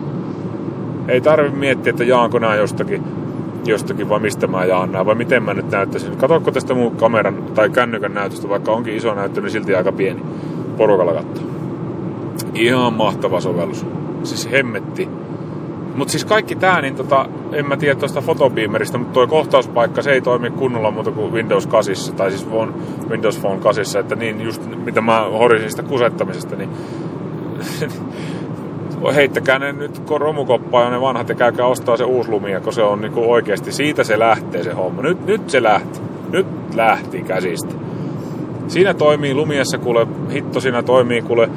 Ei 1.08 1.22
tarvi 1.22 1.50
miettiä, 1.50 1.90
että 1.90 2.04
jaanko 2.04 2.40
nämä 2.40 2.56
jostakin, 2.56 3.04
jostakin 3.66 4.10
vai 4.10 4.20
mistä 4.20 4.48
mä 4.48 4.66
jaan 4.66 4.92
nämä, 4.92 5.06
vai 5.06 5.16
miten 5.16 5.44
mä 5.44 5.54
nyt 5.54 5.72
näyttäisin. 5.72 6.18
Katokko 6.18 6.52
tästä 6.52 6.74
mun 6.74 6.96
kameran 6.96 7.36
tai 7.56 7.70
kännykän 7.70 8.14
näytöstä, 8.14 8.50
vaikka 8.50 8.72
onkin 8.72 8.96
iso 8.96 9.14
näyttö, 9.14 9.42
niin 9.42 9.52
silti 9.52 9.76
aika 9.76 9.92
pieni. 9.92 10.22
Porukalla 10.78 11.14
katsoa. 11.14 11.57
Ihan 12.58 12.94
mahtava 12.94 13.42
sovellus. 13.42 13.86
Siis 14.24 14.52
hemmetti. 14.52 15.10
Mutta 15.96 16.12
siis 16.12 16.26
kaikki 16.26 16.56
tää, 16.56 16.82
niin 16.82 16.96
tota, 16.96 17.26
en 17.52 17.68
mä 17.68 17.78
tiedä 17.78 17.96
tuosta 17.96 18.22
fotobeamerista, 18.22 18.98
mutta 18.98 19.14
tuo 19.14 19.28
kohtauspaikka, 19.28 20.02
se 20.02 20.12
ei 20.12 20.22
toimi 20.22 20.50
kunnolla 20.50 20.92
muuta 20.92 21.12
kuin 21.12 21.34
Windows 21.34 21.68
8, 21.68 22.16
tai 22.16 22.32
siis 22.32 22.48
Windows 23.10 23.40
Phone 23.40 23.60
8, 23.60 24.02
että 24.02 24.16
niin 24.16 24.42
just 24.42 24.62
mitä 24.86 25.02
mä 25.02 25.20
horisin 25.20 25.72
sitä 25.72 25.84
kusettamisesta, 25.84 26.56
niin 26.56 26.70
heittäkää 29.16 29.60
ne 29.60 29.72
nyt 29.72 30.02
romukoppaa 30.10 30.84
ja 30.84 30.90
ne 30.90 31.02
vanhat 31.02 31.30
ja 31.30 31.36
käykää 31.36 31.66
ostaa 31.66 31.98
se 31.98 32.04
uusi 32.04 32.30
lumia, 32.30 32.60
kun 32.60 32.74
se 32.74 32.84
on 32.84 33.02
niinku 33.02 33.32
oikeasti, 33.32 33.72
siitä 33.72 34.04
se 34.04 34.20
lähtee 34.20 34.64
se 34.64 34.74
homma. 34.74 35.02
Nyt, 35.02 35.26
nyt 35.26 35.50
se 35.50 35.64
lähti. 35.64 36.00
Nyt 36.30 36.48
lähti 36.76 37.22
käsistä. 37.22 37.76
Siinä 38.68 38.94
toimii 38.94 39.34
lumiessa, 39.34 39.78
kuule, 39.78 40.08
hitto 40.32 40.60
siinä 40.60 40.84
toimii, 40.84 41.22
kuule, 41.22 41.50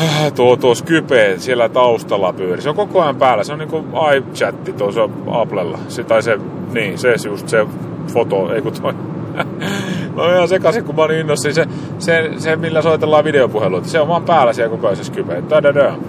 tuo, 0.36 0.56
tuo 0.56 0.74
Skype 0.74 1.34
siellä 1.36 1.68
taustalla 1.68 2.32
pyöri. 2.32 2.62
Se 2.62 2.68
on 2.68 2.76
koko 2.76 3.02
ajan 3.02 3.16
päällä. 3.16 3.44
Se 3.44 3.52
on 3.52 3.58
niinku 3.58 3.84
iChatti 4.16 4.72
tuossa 4.72 5.08
Applella. 5.30 5.78
Se, 5.88 6.04
tai 6.04 6.22
se, 6.22 6.38
niin, 6.72 6.98
se 6.98 7.14
just 7.24 7.48
se 7.48 7.66
foto, 8.12 8.54
ei 8.54 8.62
kun 8.62 8.72
toi. 8.82 8.92
mä 10.16 10.22
oon 10.22 10.34
ihan 10.34 10.48
sekaisin, 10.48 10.84
kun 10.84 10.96
mä 10.96 11.02
olin 11.02 11.18
innossa. 11.18 11.52
Se, 11.52 11.66
se, 11.98 12.30
se, 12.38 12.56
millä 12.56 12.82
soitellaan 12.82 13.24
videopuheluita, 13.24 13.88
se 13.88 14.00
on 14.00 14.08
vaan 14.08 14.22
päällä 14.22 14.52
siellä 14.52 14.70
koko 14.70 14.86
ajan 14.86 14.96
se 14.96 15.04
Skype. 15.04 15.42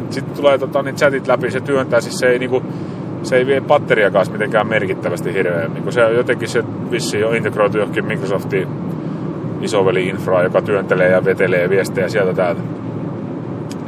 Sitten 0.10 0.36
tulee 0.36 0.58
tota, 0.58 0.82
niin 0.82 0.96
chatit 0.96 1.28
läpi, 1.28 1.52
se 1.52 1.62
työntää, 1.62 2.02
siis 2.02 2.20
se 2.20 2.28
ei 2.28 2.40
niinku, 2.40 2.64
se 3.24 3.36
ei 3.36 3.46
vie 3.46 3.62
batteria 3.62 4.12
kanssa 4.12 4.32
mitenkään 4.32 4.68
merkittävästi 4.68 5.34
hirveän. 5.34 5.74
Niin 5.74 5.94
se 5.94 6.06
on 6.06 6.16
jotenkin 6.16 6.50
se 6.50 6.64
vissi 6.92 7.24
on 7.24 7.36
integroitu 7.36 7.78
johonkin 7.78 8.06
Microsoftin 8.06 8.68
isoveli-infraa, 9.62 10.44
joka 10.44 10.62
työntelee 10.62 11.10
ja 11.10 11.26
vetelee 11.26 11.70
viestejä 11.70 12.10
sieltä 12.10 12.34
täältä. 12.34 12.62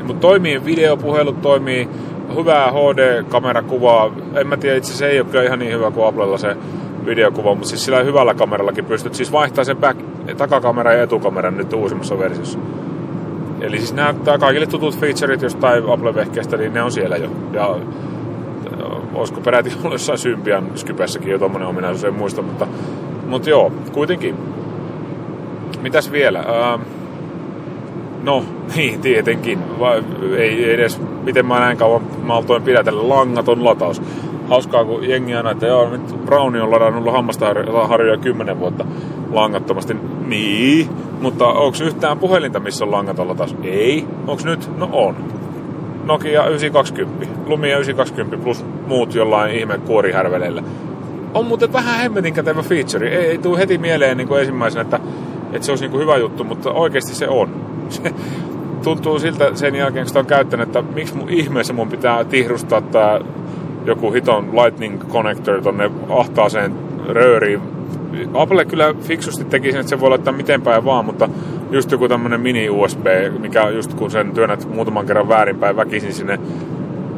Mutta 0.06 0.22
toimii 0.22 0.66
videopuhelut, 0.66 1.42
toimii 1.42 1.90
hyvää 2.36 2.72
HD-kamerakuvaa. 2.72 4.12
En 4.36 4.48
mä 4.48 4.58
tiedä, 4.58 4.76
itse 4.76 4.90
asiassa 4.90 5.08
ei 5.08 5.20
ole 5.20 5.28
kyllä 5.32 5.44
ihan 5.44 5.60
niin 5.60 5.74
hyvä 5.74 5.92
kuin 5.92 6.08
Applella 6.08 6.38
se 6.38 6.58
videokuva, 7.06 7.56
mutta 7.56 7.70
siis 7.70 7.86
sillä 7.86 8.04
hyvällä 8.04 8.34
kamerallakin 8.34 8.86
pystyt 8.86 9.16
siis 9.16 9.32
vaihtamaan 9.32 9.66
sen 9.66 9.78
back, 9.78 10.00
takakamera 10.38 10.94
ja 10.94 11.04
etukameran 11.04 11.58
nyt 11.58 11.74
uusimmassa 11.74 12.20
versiossa. 12.20 12.60
Eli 13.62 13.78
siis 13.78 13.94
näyttää 13.94 14.38
kaikille 14.38 14.68
tutut 14.68 15.00
featureit 15.00 15.42
jostain 15.42 15.90
Apple-vehkeestä, 15.90 16.58
niin 16.58 16.74
ne 16.74 16.82
on 16.82 16.92
siellä 16.92 17.18
jo. 17.18 17.30
Ja 17.54 17.76
olisiko 19.14 19.42
peräti 19.42 19.74
ollut 19.78 19.92
jossain 19.92 20.20
Symbian 20.20 20.72
Skypessäkin 20.76 21.32
jo 21.32 21.40
tommonen 21.40 21.68
ominaisuus, 21.68 22.04
en 22.04 22.14
muista, 22.14 22.42
mutta, 22.42 22.68
mutta 23.28 23.50
joo, 23.50 23.72
kuitenkin. 23.94 24.36
Mitäs 25.82 26.12
vielä? 26.12 26.40
Ähm, 26.40 26.82
No, 28.26 28.46
niin, 28.76 29.02
tietenkin. 29.02 29.80
Vai, 29.80 30.04
ei 30.38 30.74
edes, 30.74 31.02
miten 31.24 31.46
mä 31.46 31.60
näin 31.60 31.78
kauan 31.78 32.02
maltoin 32.24 32.64
pidätellä 32.64 33.10
langaton 33.10 33.66
lataus. 33.66 34.02
Hauskaa, 34.50 34.86
kun 34.86 35.10
jengi 35.10 35.36
aina, 35.36 35.52
että 35.52 35.68
joo, 35.68 35.90
nyt 35.90 36.26
Browni 36.26 36.60
on 36.60 36.72
ladannut 36.72 37.14
hammastarharjoja 37.14 38.18
kymmenen 38.18 38.60
vuotta 38.60 38.86
langattomasti. 39.32 39.94
Niin, 40.28 40.90
mutta 41.22 41.48
onko 41.48 41.78
yhtään 41.84 42.20
puhelinta, 42.20 42.60
missä 42.60 42.86
on 42.86 42.92
langaton 42.92 43.28
lataus? 43.28 43.56
Ei. 43.64 44.08
Onko 44.28 44.44
nyt? 44.46 44.78
No 44.78 44.90
on. 44.92 45.16
Nokia 46.04 46.48
920, 46.48 47.28
Lumia 47.46 47.76
920 47.76 48.44
plus 48.44 48.66
muut 48.88 49.16
jollain 49.16 49.56
ihme 49.56 49.78
kuorihärveleillä. 49.78 50.64
On 51.34 51.46
muuten 51.46 51.74
vähän 51.74 52.00
hemmetin 52.00 52.34
kätevä 52.34 52.62
feature. 52.62 53.10
Ei, 53.10 53.26
ei 53.26 53.38
tule 53.38 53.60
heti 53.60 53.78
mieleen 53.78 54.18
niin 54.18 54.28
kuin 54.28 54.40
ensimmäisenä, 54.40 54.82
että, 54.82 55.00
että 55.54 55.66
se 55.66 55.72
olisi 55.72 55.84
niin 55.84 55.92
kuin 55.92 56.02
hyvä 56.02 56.18
juttu, 56.18 56.44
mutta 56.44 56.72
oikeasti 56.72 57.16
se 57.16 57.28
on 57.28 57.75
tuntuu 58.84 59.20
siltä 59.20 59.52
sen 59.56 59.76
jälkeen, 59.76 60.04
kun 60.04 60.08
sitä 60.08 60.20
on 60.20 60.26
käyttänyt, 60.26 60.68
että 60.68 60.82
miksi 60.82 61.16
mun 61.16 61.30
ihmeessä 61.30 61.74
mun 61.74 61.90
pitää 61.90 62.24
tihrustaa 62.24 62.82
tää 62.82 63.20
joku 63.86 64.12
hiton 64.12 64.50
lightning 64.52 65.12
connector 65.12 65.62
tonne 65.62 65.92
ahtaaseen 66.10 66.74
rööriin. 67.08 67.62
Apple 68.34 68.66
kyllä 68.66 68.94
fiksusti 69.02 69.46
teki 69.46 69.72
sen, 69.72 69.80
että 69.80 69.90
se 69.90 70.00
voi 70.00 70.10
laittaa 70.10 70.34
miten 70.34 70.62
päin 70.62 70.86
vaan, 70.86 71.06
mutta 71.06 71.30
just 71.72 71.92
joku 71.92 72.08
tämmönen 72.08 72.42
mini 72.42 72.70
USB, 72.70 73.06
mikä 73.40 73.70
just 73.70 73.94
kun 73.94 74.12
sen 74.12 74.32
työnnät 74.32 74.74
muutaman 74.74 75.06
kerran 75.06 75.30
väärinpäin 75.30 75.76
väkisin 75.76 76.14
sinne 76.14 76.40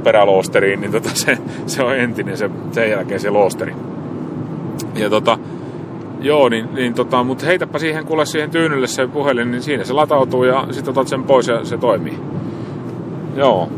peräloosteriin, 0.04 0.82
niin 0.82 0.92
tota 0.92 1.10
se, 1.14 1.38
se 1.66 1.84
on 1.84 1.96
entinen 1.96 2.38
se, 2.38 2.50
sen 2.72 2.90
jälkeen 2.90 3.20
se 3.20 3.30
loosteri. 3.30 3.76
Ja 4.96 5.10
tota, 5.10 5.40
Joo, 6.22 6.50
niin, 6.50 6.70
niin 6.74 6.94
tota, 6.94 7.24
mutta 7.24 7.46
heitäpä 7.46 7.80
siihen 7.80 8.06
kuule 8.06 8.26
siihen 8.26 8.50
tyynylle 8.50 8.88
se 8.88 9.08
puhelin, 9.08 9.52
niin 9.52 9.62
siinä 9.62 9.84
se 9.84 9.94
latautuu 9.94 10.44
ja 10.44 10.68
sitten 10.72 10.92
otat 10.92 11.08
sen 11.08 11.24
pois 11.24 11.48
ja 11.48 11.66
se 11.66 11.78
toimii. 11.78 12.20
Joo. 13.36 13.70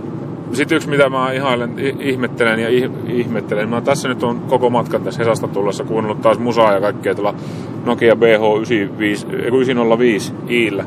Sitten 0.53 0.75
yksi, 0.75 0.89
mitä 0.89 1.09
mä 1.09 1.31
ihailen, 1.31 1.73
ihmettelen 1.99 2.59
ja 2.59 2.89
ihmettelen. 3.07 3.69
Mä 3.69 3.81
tässä 3.81 4.07
nyt 4.07 4.23
on 4.23 4.39
koko 4.39 4.69
matkan 4.69 5.03
tässä 5.03 5.23
Hesasta 5.23 5.47
tullessa 5.47 5.83
kuunnellut 5.83 6.21
taas 6.21 6.39
musaa 6.39 6.73
ja 6.73 6.81
kaikkea 6.81 7.15
tuolla 7.15 7.33
Nokia 7.85 8.13
BH905 8.13 10.33
iillä. 10.49 10.85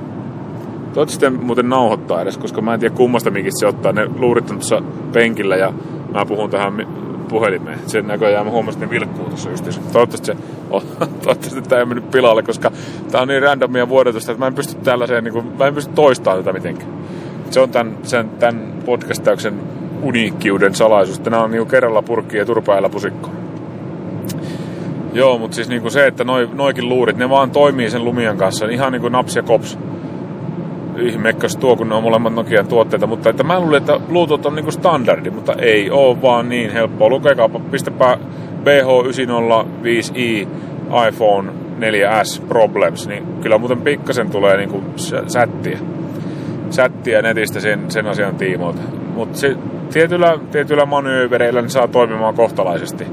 Toivottavasti 0.95 1.45
muuten 1.45 1.69
nauhoittaa 1.69 2.23
edes, 2.23 2.38
koska 2.38 2.61
mä 2.61 2.75
en 2.75 2.81
tiedä 2.81 2.95
kummasta 2.95 3.31
mikistä 3.31 3.61
se 3.61 3.67
ottaa. 3.67 3.93
Ne 3.93 4.09
luurit 4.19 4.51
on 4.51 4.57
tuossa 4.57 4.83
penkillä 5.12 5.57
ja 5.57 5.73
mä 6.15 6.27
puhun 6.27 6.51
tähän 6.51 6.87
puhelimeen. 7.33 7.79
Sen 7.87 8.07
näköjään 8.07 8.47
mä 8.47 8.53
huomasin, 8.53 8.83
että 8.83 8.95
ne 8.95 9.01
vilkkuu 9.01 9.25
tuossa 9.25 9.51
justiinsa. 9.51 9.81
Toivottavasti, 9.92 10.27
se, 10.27 10.37
oh, 10.71 10.85
toivottavasti 10.99 11.62
tämä 11.62 11.79
ei 11.79 11.87
mennyt 11.87 12.11
pilalle, 12.11 12.42
koska 12.42 12.71
tämä 13.11 13.23
on 13.23 13.29
niin 13.29 13.42
randomia 13.42 13.88
vuodetusta, 13.88 14.33
että 14.33 14.40
mä 14.40 14.47
en 14.47 14.55
pysty 14.55 14.75
tällaiseen, 14.75 15.25
niin 15.25 15.35
kuin, 15.35 15.47
mä 15.59 15.66
en 15.66 15.75
pysty 15.75 15.92
toistamaan 15.95 16.45
tätä 16.45 16.53
mitenkään. 16.53 16.90
Se 17.51 17.61
on 17.61 17.71
tämän, 17.71 17.97
sen, 18.03 18.31
tämän 18.31 18.73
podcastauksen 18.85 19.55
uniikkiuden 20.03 20.75
salaisuus, 20.75 21.18
että 21.18 21.31
nämä 21.31 21.42
on 21.42 21.51
niin 21.51 21.66
kerralla 21.66 22.03
purkki 22.03 22.37
ja 22.37 22.47
turpailla 22.47 22.88
pusikko. 22.88 23.31
Joo, 25.12 25.38
mutta 25.38 25.55
siis 25.55 25.68
niin 25.68 25.83
kuin 25.83 25.92
se, 25.92 26.07
että 26.07 26.25
noi, 26.25 26.49
noikin 26.53 26.88
luurit, 26.88 27.16
ne 27.16 27.31
vaan 27.31 27.51
toimii 27.51 27.90
sen 27.90 28.05
lumian 28.05 28.37
kanssa, 28.37 28.66
ihan 28.66 28.92
niin 28.92 29.03
kuin 29.03 29.12
naps 29.12 29.37
ja 29.37 29.42
kops 29.42 29.79
ihmeekkös 30.98 31.57
tuo, 31.57 31.76
kun 31.76 31.88
ne 31.88 31.94
on 31.94 32.02
molemmat 32.02 32.35
Nokian 32.35 32.66
tuotteita, 32.66 33.07
mutta 33.07 33.31
että 33.31 33.42
mä 33.42 33.61
luulen, 33.61 33.78
että 33.78 34.00
Bluetooth 34.09 34.46
on 34.46 34.55
niinku 34.55 34.70
standardi, 34.70 35.31
mutta 35.31 35.55
ei 35.59 35.90
ole 35.90 36.22
vaan 36.22 36.48
niin 36.48 36.72
helppoa. 36.72 37.09
Lukekaapa, 37.09 37.61
pistäpä 37.70 38.18
BH905i 38.64 40.48
iPhone 41.09 41.52
4S 41.81 42.46
Problems, 42.48 43.09
niin 43.09 43.24
kyllä 43.42 43.59
muuten 43.59 43.81
pikkasen 43.81 44.31
tulee 44.31 44.57
niinku 44.57 44.83
sättiä. 45.26 45.78
Sättiä 46.70 47.22
netistä 47.22 47.61
sen, 47.61 47.90
sen 47.90 48.07
asian 48.07 48.37
tiimoilta. 48.37 48.83
Mutta 49.14 49.38
tietyllä, 49.92 50.38
tietyllä 50.50 50.87
manöövereillä 50.87 51.62
ne 51.62 51.68
saa 51.68 51.88
toimimaan 51.88 52.35
kohtalaisesti. 52.35 53.07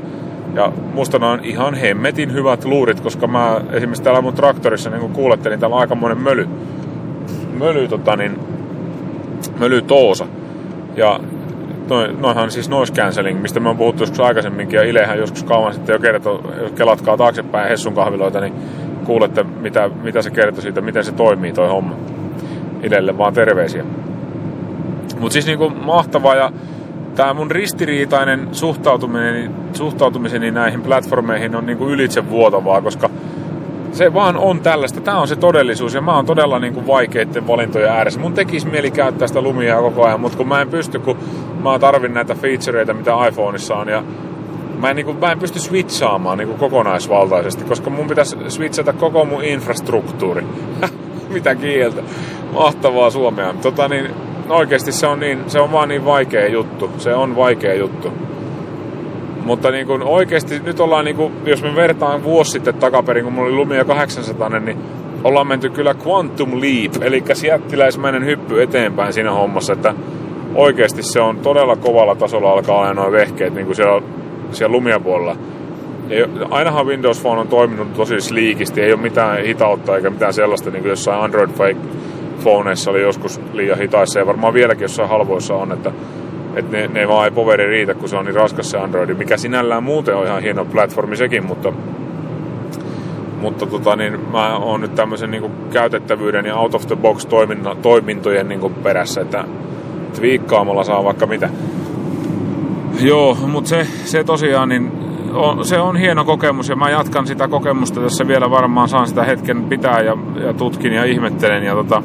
Ja 0.55 0.71
musta 0.93 1.19
ne 1.19 1.25
on 1.25 1.39
ihan 1.43 1.73
hemmetin 1.73 2.33
hyvät 2.33 2.65
luurit, 2.65 2.99
koska 2.99 3.27
mä 3.27 3.61
esimerkiksi 3.71 4.03
täällä 4.03 4.21
mun 4.21 4.33
traktorissa, 4.33 4.89
niin 4.89 5.01
kuin 5.01 5.13
kuulette, 5.13 5.49
niin 5.49 5.59
täällä 5.59 5.75
on 5.75 5.81
aikamoinen 5.81 6.17
möly 6.17 6.47
möly, 7.53 7.87
tota, 7.87 8.15
niin, 8.15 8.39
möly 9.59 9.81
toosa. 9.81 10.27
Ja 10.95 11.19
noi, 11.89 12.15
noihan 12.19 12.51
siis 12.51 12.69
noise 12.69 12.93
cancelling, 12.93 13.41
mistä 13.41 13.59
me 13.59 13.69
on 13.69 13.77
puhuttu 13.77 14.03
joskus 14.03 14.19
aikaisemminkin, 14.19 14.77
ja 14.77 14.83
Ilehän 14.83 15.17
joskus 15.17 15.43
kauan 15.43 15.73
sitten 15.73 15.93
jo 15.93 15.99
kertoi, 15.99 16.39
jos 16.61 16.71
kelatkaa 16.71 17.17
taaksepäin 17.17 17.69
Hessun 17.69 17.93
kahviloita, 17.93 18.39
niin 18.39 18.53
kuulette, 19.05 19.43
mitä, 19.43 19.89
mitä 20.03 20.21
se 20.21 20.31
kertoi 20.31 20.61
siitä, 20.61 20.81
miten 20.81 21.03
se 21.03 21.11
toimii 21.11 21.53
toi 21.53 21.67
homma. 21.67 21.95
Idelle 22.83 23.17
vaan 23.17 23.33
terveisiä. 23.33 23.83
Mutta 25.19 25.33
siis 25.33 25.45
niinku 25.45 25.69
mahtavaa 25.69 26.35
ja 26.35 26.51
tämä 27.15 27.33
mun 27.33 27.51
ristiriitainen 27.51 28.47
suhtautuminen, 28.51 29.51
suhtautumiseni 29.73 30.51
näihin 30.51 30.81
platformeihin 30.81 31.55
on 31.55 31.65
niinku 31.65 31.89
ylitse 31.89 32.29
vuotavaa, 32.29 32.81
koska 32.81 33.09
se 33.91 34.13
vaan 34.13 34.37
on 34.37 34.59
tällaista. 34.59 35.01
Tämä 35.01 35.19
on 35.19 35.27
se 35.27 35.35
todellisuus 35.35 35.93
ja 35.93 36.01
mä 36.01 36.15
oon 36.15 36.25
todella 36.25 36.59
niin 36.59 36.73
kuin 36.73 36.87
vaikeiden 36.87 37.47
valintojen 37.47 37.91
ääressä. 37.91 38.19
Mun 38.19 38.33
tekisi 38.33 38.67
mieli 38.67 38.91
käyttää 38.91 39.27
sitä 39.27 39.41
lumia 39.41 39.81
koko 39.81 40.05
ajan, 40.05 40.19
mutta 40.19 40.37
kun 40.37 40.47
mä 40.47 40.61
en 40.61 40.69
pysty, 40.69 40.99
kun 40.99 41.17
mä 41.63 41.79
tarvin 41.79 42.13
näitä 42.13 42.35
featureita, 42.35 42.93
mitä 42.93 43.11
iPhoneissa 43.27 43.75
on 43.75 43.87
ja 43.87 44.03
mä 44.79 44.89
en, 44.89 44.95
niin 44.95 45.05
kuin, 45.05 45.19
mä 45.19 45.31
en 45.31 45.39
pysty 45.39 45.59
switchaamaan 45.59 46.37
niin 46.37 46.47
kuin 46.47 46.59
kokonaisvaltaisesti, 46.59 47.63
koska 47.63 47.89
mun 47.89 48.07
pitäisi 48.07 48.37
switchata 48.47 48.93
koko 48.93 49.25
mun 49.25 49.43
infrastruktuuri. 49.43 50.45
mitä 51.29 51.55
kieltä. 51.55 52.01
Mahtavaa 52.53 53.09
suomea. 53.09 53.53
Tota 53.61 53.87
niin, 53.87 54.11
oikeasti 54.49 54.91
se 54.91 55.07
on, 55.07 55.19
niin, 55.19 55.43
se 55.47 55.59
on 55.59 55.71
vaan 55.71 55.89
niin 55.89 56.05
vaikea 56.05 56.47
juttu. 56.47 56.91
Se 56.97 57.15
on 57.15 57.35
vaikea 57.35 57.73
juttu. 57.73 58.13
Mutta 59.45 59.71
niin 59.71 59.87
kuin 59.87 60.03
oikeasti 60.03 60.59
nyt 60.59 60.79
ollaan, 60.79 61.05
niin 61.05 61.15
kuin, 61.15 61.33
jos 61.45 61.63
me 61.63 61.75
vertaan 61.75 62.23
vuosi 62.23 62.51
sitten 62.51 62.73
takaperin, 62.73 63.23
kun 63.23 63.33
mulla 63.33 63.47
oli 63.47 63.55
Lumia 63.55 63.85
800, 63.85 64.49
niin 64.49 64.77
ollaan 65.23 65.47
menty 65.47 65.69
kyllä 65.69 65.95
Quantum 66.07 66.51
Leap, 66.51 67.03
eli 67.03 67.23
jättiläismäinen 67.47 68.25
hyppy 68.25 68.61
eteenpäin 68.61 69.13
siinä 69.13 69.31
hommassa, 69.31 69.73
että 69.73 69.93
oikeasti 70.55 71.03
se 71.03 71.21
on 71.21 71.37
todella 71.37 71.75
kovalla 71.75 72.15
tasolla 72.15 72.51
alkaa 72.51 72.79
olla 72.79 72.93
noin 72.93 73.11
vehkeet 73.11 73.53
niin 73.53 73.65
kuin 73.65 73.75
siellä, 73.75 74.01
siellä 74.51 74.75
Lumia 74.75 74.99
puolella. 74.99 75.35
Ei, 76.09 76.25
ainahan 76.49 76.87
Windows 76.87 77.21
Phone 77.21 77.41
on 77.41 77.47
toiminut 77.47 77.93
tosi 77.93 78.21
sliikisti, 78.21 78.81
ei 78.81 78.93
ole 78.93 79.01
mitään 79.01 79.43
hitautta 79.43 79.95
eikä 79.95 80.09
mitään 80.09 80.33
sellaista, 80.33 80.69
niin 80.69 80.81
kuin 80.81 80.89
jossain 80.89 81.21
Android 81.21 81.49
Fake 81.49 81.77
phoneissa 82.43 82.91
oli 82.91 83.01
joskus 83.01 83.41
liian 83.53 83.77
hitaissa 83.77 84.19
ja 84.19 84.25
varmaan 84.25 84.53
vieläkin 84.53 84.81
jossain 84.81 85.09
halvoissa 85.09 85.55
on, 85.55 85.71
että 85.71 85.91
että 86.55 86.77
ne, 86.77 86.87
ne 86.87 87.07
vaan 87.07 87.25
ei 87.25 87.31
poveri 87.31 87.67
riitä, 87.67 87.93
kun 87.93 88.09
se 88.09 88.17
on 88.17 88.25
niin 88.25 88.35
raskas 88.35 88.71
se 88.71 88.77
Android, 88.77 89.09
mikä 89.09 89.37
sinällään 89.37 89.83
muuten 89.83 90.15
on 90.15 90.25
ihan 90.25 90.41
hieno 90.41 90.65
platformi 90.65 91.17
sekin, 91.17 91.45
mutta 91.45 91.73
mutta 93.41 93.65
tota, 93.65 93.95
niin 93.95 94.19
mä 94.31 94.57
oon 94.57 94.81
nyt 94.81 94.95
tämmöisen 94.95 95.31
niin 95.31 95.51
käytettävyyden 95.73 96.45
ja 96.45 96.55
out 96.55 96.75
of 96.75 96.87
the 96.87 96.95
box 96.95 97.27
toimintojen 97.81 98.47
niin 98.47 98.73
perässä, 98.83 99.21
että 99.21 99.45
viikkaamalla 100.21 100.83
saa 100.83 101.03
vaikka 101.03 101.25
mitä. 101.25 101.49
Joo, 103.01 103.37
mutta 103.47 103.69
se, 103.69 103.87
se 104.03 104.23
tosiaan, 104.23 104.69
niin 104.69 104.91
on, 105.33 105.65
se 105.65 105.79
on 105.79 105.97
hieno 105.97 106.25
kokemus 106.25 106.69
ja 106.69 106.75
mä 106.75 106.89
jatkan 106.89 107.27
sitä 107.27 107.47
kokemusta 107.47 108.01
tässä 108.01 108.27
vielä 108.27 108.49
varmaan, 108.49 108.89
saan 108.89 109.07
sitä 109.07 109.23
hetken 109.23 109.63
pitää 109.63 110.01
ja, 110.01 110.17
ja 110.45 110.53
tutkin 110.53 110.93
ja 110.93 111.05
ihmettelen 111.05 111.63
ja 111.63 111.73
tota, 111.73 112.03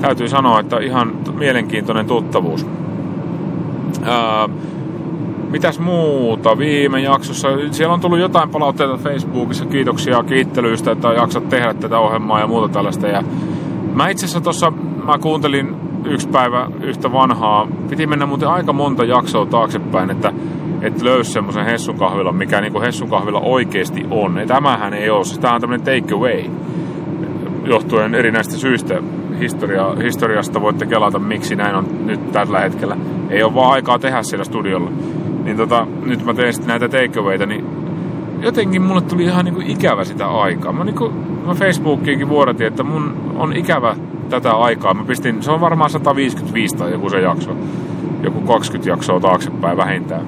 täytyy 0.00 0.28
sanoa, 0.28 0.60
että 0.60 0.78
ihan 0.78 1.12
mielenkiintoinen 1.34 2.06
tuttavuus. 2.06 2.66
Ää, 4.04 4.48
mitäs 5.50 5.78
muuta 5.78 6.58
viime 6.58 7.00
jaksossa? 7.00 7.48
Siellä 7.70 7.94
on 7.94 8.00
tullut 8.00 8.18
jotain 8.18 8.50
palautteita 8.50 8.96
Facebookissa, 8.96 9.66
kiitoksia 9.66 10.22
kiittelyistä, 10.22 10.92
että 10.92 11.08
jaksat 11.08 11.48
tehdä 11.48 11.74
tätä 11.74 11.98
ohjelmaa 11.98 12.40
ja 12.40 12.46
muuta 12.46 12.68
tällaista. 12.68 13.08
Ja 13.08 13.22
mä 13.94 14.08
itse 14.08 14.24
asiassa 14.24 14.40
tuossa, 14.40 14.72
mä 15.04 15.18
kuuntelin 15.18 15.76
yksi 16.04 16.28
päivä 16.28 16.70
yhtä 16.82 17.12
vanhaa, 17.12 17.68
piti 17.90 18.06
mennä 18.06 18.26
muuten 18.26 18.48
aika 18.48 18.72
monta 18.72 19.04
jaksoa 19.04 19.46
taaksepäin, 19.46 20.10
että 20.10 20.32
että 20.82 21.04
löysi 21.04 21.32
semmoisen 21.32 21.64
Hessun 21.64 21.98
kahvilan, 21.98 22.36
mikä 22.36 22.60
niinku 22.60 22.80
Hessun 22.80 23.10
kahvila 23.10 23.40
oikeasti 23.40 24.06
on. 24.10 24.38
Ja 24.38 24.46
tämähän 24.46 24.94
ei 24.94 25.10
ole, 25.10 25.24
siis 25.24 25.40
on 25.44 25.60
tämmöinen 25.60 25.86
take 25.86 26.14
away, 26.14 26.44
johtuen 27.64 28.14
erinäistä 28.14 28.56
syistä 28.56 29.02
historia, 29.40 29.94
historiasta 30.02 30.60
voitte 30.60 30.86
kelata, 30.86 31.18
miksi 31.18 31.56
näin 31.56 31.74
on 31.74 31.86
nyt 32.06 32.32
tällä 32.32 32.60
hetkellä. 32.60 32.96
Ei 33.30 33.42
ole 33.42 33.54
vaan 33.54 33.72
aikaa 33.72 33.98
tehdä 33.98 34.22
siellä 34.22 34.44
studiolla. 34.44 34.90
Niin 35.44 35.56
tota, 35.56 35.86
nyt 36.04 36.24
mä 36.24 36.34
teen 36.34 36.52
sitten 36.52 36.68
näitä 36.68 36.88
takeawayta, 36.88 37.46
niin 37.46 37.66
jotenkin 38.40 38.82
mulle 38.82 39.00
tuli 39.00 39.24
ihan 39.24 39.44
niinku 39.44 39.62
ikävä 39.64 40.04
sitä 40.04 40.26
aikaa. 40.26 40.72
Mä, 40.72 40.84
niinku, 40.84 41.12
mä 41.46 41.54
Facebookiinkin 41.54 42.28
vuodatin, 42.28 42.66
että 42.66 42.82
mun 42.82 43.16
on 43.36 43.56
ikävä 43.56 43.96
tätä 44.30 44.52
aikaa. 44.52 44.94
Mä 44.94 45.04
pistin, 45.04 45.42
se 45.42 45.50
on 45.50 45.60
varmaan 45.60 45.90
155 45.90 46.76
tai 46.76 46.92
joku 46.92 47.10
se 47.10 47.20
jakso. 47.20 47.56
Joku 48.22 48.40
20 48.40 48.90
jaksoa 48.90 49.20
taaksepäin 49.20 49.76
vähintään. 49.76 50.26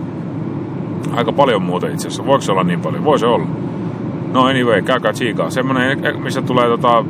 Aika 1.12 1.33
paljon 1.33 1.62
muuta 1.62 1.87
itse 1.87 2.09
asiassa. 2.09 2.27
Voiko 2.27 2.42
se 2.42 2.53
olla 2.53 2.64
niin 2.64 2.81
paljon? 2.81 3.05
Voi 3.05 3.18
se 3.18 3.27
olla. 3.27 3.47
No 4.33 4.44
anyway, 4.44 4.83
käykää 4.83 5.12
tsiikaa. 5.12 5.51
Semmonen, 5.51 5.99
missä 6.23 6.42
tulee 6.42 6.68
tota, 6.68 7.05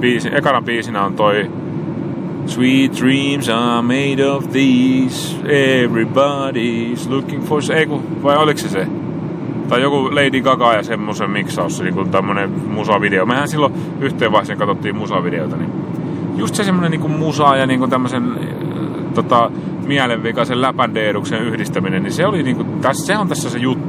biisi, 0.00 0.28
ekana 0.32 0.62
biisinä 0.62 1.04
on 1.04 1.14
toi 1.14 1.50
Sweet 2.46 2.96
dreams 2.96 3.48
are 3.48 3.82
made 3.82 4.20
of 4.20 4.52
these, 4.52 5.36
everybody's 5.84 7.08
looking 7.08 7.44
for... 7.44 7.60
Ei 7.74 7.86
kun, 7.86 8.22
vai 8.22 8.36
oliko 8.36 8.60
se 8.60 8.68
se? 8.68 8.86
Tai 9.68 9.82
joku 9.82 10.14
Lady 10.14 10.40
Gaga 10.40 10.72
ja 10.72 10.82
semmoisen 10.82 11.30
miksaus, 11.30 11.80
niin 11.80 11.94
kuin 11.94 12.10
tämmönen 12.10 12.50
musavideo. 12.50 13.26
Mehän 13.26 13.48
silloin 13.48 13.72
yhteen 14.00 14.32
vaiheeseen 14.32 14.58
katsottiin 14.58 14.96
musavideota, 14.96 15.56
niin 15.56 15.70
just 16.36 16.54
se 16.54 16.64
semmonen 16.64 16.90
niin 16.90 17.00
kuin 17.00 17.12
musa 17.12 17.56
ja 17.56 17.66
niin 17.66 17.78
kuin 17.78 17.90
tämmösen 17.90 18.32
tota, 19.14 19.50
mielenvikaisen 19.86 20.62
läpändeeduksen 20.62 21.42
yhdistäminen, 21.42 22.02
niin 22.02 22.12
se 22.12 22.26
oli 22.26 22.42
niin 22.42 22.56
kuin, 22.56 22.80
tässä, 22.80 23.06
se 23.06 23.18
on 23.18 23.28
tässä 23.28 23.50
se 23.50 23.58
juttu 23.58 23.87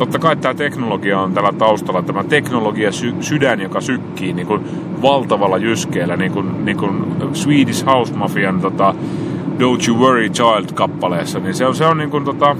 totta 0.00 0.18
kai 0.18 0.36
tämä 0.36 0.54
teknologia 0.54 1.20
on 1.20 1.32
tällä 1.32 1.52
taustalla, 1.52 2.02
tämä 2.02 2.24
teknologia 2.24 2.92
sy- 2.92 3.14
sydän, 3.20 3.60
joka 3.60 3.80
sykkii 3.80 4.32
niin 4.32 4.46
kuin 4.46 4.64
valtavalla 5.02 5.58
jyskeellä, 5.58 6.16
niin 6.16 6.32
kuin, 6.32 6.64
niin 6.64 6.76
kuin 6.76 7.04
Swedish 7.32 7.86
House 7.86 8.14
Mafian 8.14 8.60
tota, 8.60 8.94
Don't 9.58 9.88
You 9.88 9.98
Worry 9.98 10.28
Child-kappaleessa, 10.28 11.38
niin 11.38 11.54
se 11.54 11.66
on, 11.66 11.74
se 11.74 11.86
on 11.86 11.98
niin 11.98 12.10
kuin, 12.10 12.24
tota, 12.24 12.56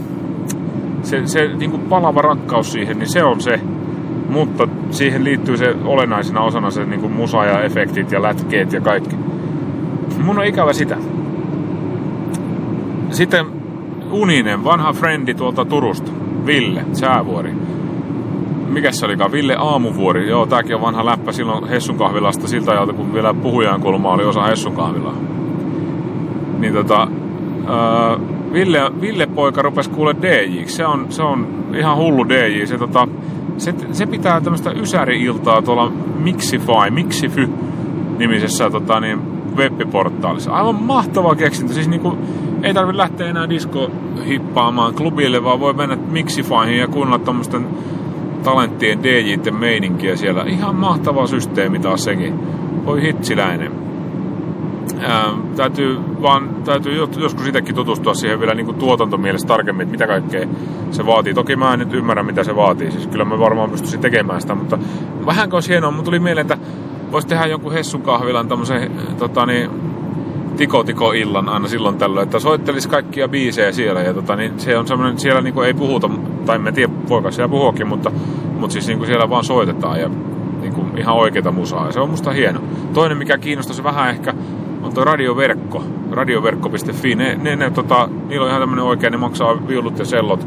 se, 1.02 1.26
se 1.26 1.48
niin 1.48 1.70
kuin 1.70 1.82
palava 1.82 2.22
rakkaus 2.22 2.72
siihen, 2.72 2.98
niin 2.98 3.12
se 3.12 3.24
on 3.24 3.40
se. 3.40 3.60
Mutta 4.28 4.68
siihen 4.90 5.24
liittyy 5.24 5.56
se 5.56 5.74
olennaisena 5.84 6.40
osana 6.40 6.70
se 6.70 6.84
niin 6.84 7.00
kuin 7.00 7.12
musa 7.12 7.44
ja 7.44 7.62
efektit 7.62 8.12
ja 8.12 8.22
lätkeet 8.22 8.72
ja 8.72 8.80
kaikki. 8.80 9.16
Mun 10.24 10.38
on 10.38 10.44
ikävä 10.44 10.72
sitä. 10.72 10.96
Sitten 13.10 13.46
Uninen, 14.10 14.64
vanha 14.64 14.92
frendi 14.92 15.34
tuolta 15.34 15.64
Turusta 15.64 16.19
Ville 16.46 16.84
Säävuori. 16.92 17.52
Mikäs 18.68 18.96
se 18.96 19.06
olikaan? 19.06 19.32
Ville 19.32 19.56
Aamuvuori. 19.58 20.28
Joo, 20.28 20.46
tääkin 20.46 20.74
on 20.74 20.82
vanha 20.82 21.06
läppä 21.06 21.32
silloin 21.32 21.68
Hessun 21.68 21.98
kahvilasta 21.98 22.48
siltä 22.48 22.70
ajalta, 22.70 22.92
kun 22.92 23.14
vielä 23.14 23.34
puhujan 23.34 23.80
kulma 23.80 24.12
oli 24.12 24.24
osa 24.24 24.42
Hessun 24.42 24.76
kahvilaa. 24.76 25.14
Niin 26.58 26.74
tota, 26.74 27.08
ää, 27.66 28.18
Ville, 28.52 28.90
Ville 29.00 29.26
poika 29.26 29.62
rupesi 29.62 29.90
kuule 29.90 30.16
DJ. 30.22 30.64
Se 30.66 30.86
on, 30.86 31.06
se 31.08 31.22
on 31.22 31.46
ihan 31.76 31.96
hullu 31.96 32.28
DJ. 32.28 32.66
Se, 32.66 32.78
tota, 32.78 33.08
se, 33.58 33.74
se 33.92 34.06
pitää 34.06 34.40
tämmöistä 34.40 34.70
ysäri-iltaa 34.70 35.62
tuolla 35.62 35.92
Mixify, 36.18 36.90
Mixify 36.90 37.48
nimisessä 38.18 38.70
tota, 38.70 39.00
niin, 39.00 39.20
webbiportaalissa. 39.56 40.52
Aivan 40.52 40.82
mahtava 40.82 41.34
keksintö. 41.34 41.74
Siis 41.74 41.88
niinku, 41.88 42.18
ei 42.62 42.74
tarvitse 42.74 42.98
lähteä 42.98 43.26
enää 43.26 43.48
disko 43.48 43.90
hippaamaan 44.26 44.94
klubille, 44.94 45.44
vaan 45.44 45.60
voi 45.60 45.72
mennä 45.72 45.96
Mixifyhin 45.96 46.78
ja 46.78 46.88
kuunnella 46.88 47.18
tuommoisten 47.18 47.66
talenttien 48.44 49.02
DJten 49.02 49.54
meininkiä 49.54 50.16
siellä. 50.16 50.44
Ihan 50.46 50.74
mahtava 50.74 51.26
systeemi 51.26 51.78
taas 51.78 52.04
sekin. 52.04 52.34
Voi 52.86 53.02
hitsiläinen. 53.02 53.72
Ää, 55.00 55.24
täytyy 55.56 55.98
vaan, 56.22 56.48
täytyy 56.64 56.94
joskus 57.16 57.46
itsekin 57.46 57.74
tutustua 57.74 58.14
siihen 58.14 58.40
vielä 58.40 58.54
niin 58.54 58.74
tuotantomielessä 58.74 59.48
tarkemmin, 59.48 59.82
että 59.82 59.92
mitä 59.92 60.06
kaikkea 60.06 60.46
se 60.90 61.06
vaatii. 61.06 61.34
Toki 61.34 61.56
mä 61.56 61.72
en 61.72 61.78
nyt 61.78 61.94
ymmärrä, 61.94 62.22
mitä 62.22 62.44
se 62.44 62.56
vaatii. 62.56 62.90
Siis 62.90 63.06
kyllä 63.06 63.24
mä 63.24 63.38
varmaan 63.38 63.70
pystyisin 63.70 64.00
tekemään 64.00 64.40
sitä, 64.40 64.54
mutta 64.54 64.78
vähän 65.26 65.52
olisi 65.52 65.68
hienoa. 65.68 65.90
Mun 65.90 66.04
tuli 66.04 66.18
mieleen, 66.18 66.44
että 66.44 66.58
voisi 67.12 67.28
tehdä 67.28 67.46
jonkun 67.46 67.72
Hessun 67.72 68.02
kahvilan 68.02 68.48
tämmöisen 68.48 68.90
tota, 69.18 69.46
niin, 69.46 69.70
tiko-tiko-illan 70.60 71.48
aina 71.48 71.68
silloin 71.68 71.98
tällöin, 71.98 72.24
että 72.24 72.38
soittelisi 72.38 72.88
kaikkia 72.88 73.28
biisejä 73.28 73.72
siellä. 73.72 74.00
Ja 74.00 74.14
tota, 74.14 74.36
niin 74.36 74.60
se 74.60 74.78
on 74.78 74.86
semmoinen, 74.86 75.18
siellä 75.18 75.40
niinku 75.40 75.60
ei 75.60 75.74
puhuta, 75.74 76.10
tai 76.46 76.60
en 76.66 76.74
tiedä, 76.74 76.92
voiko 77.08 77.30
siellä 77.30 77.48
puhuakin, 77.48 77.88
mutta, 77.88 78.12
mutta 78.58 78.72
siis 78.72 78.86
niinku 78.86 79.04
siellä 79.04 79.30
vaan 79.30 79.44
soitetaan 79.44 80.00
ja 80.00 80.10
niinku 80.60 80.84
ihan 80.96 81.14
oikeita 81.14 81.52
musaa. 81.52 81.86
Ja 81.86 81.92
se 81.92 82.00
on 82.00 82.10
musta 82.10 82.30
hieno. 82.30 82.60
Toinen, 82.94 83.18
mikä 83.18 83.38
kiinnostaisi 83.38 83.84
vähän 83.84 84.10
ehkä, 84.10 84.34
on 84.82 84.94
tuo 84.94 85.04
radioverkko, 85.04 85.84
radioverkko.fi. 86.10 87.14
Ne, 87.14 87.38
ne, 87.42 87.56
ne, 87.56 87.70
tota, 87.70 88.08
niillä 88.28 88.44
on 88.44 88.50
ihan 88.50 88.62
tämmöinen 88.62 88.84
oikein, 88.84 89.12
ne 89.12 89.18
maksaa 89.18 89.68
viulut 89.68 89.98
ja 89.98 90.04
sellot, 90.04 90.46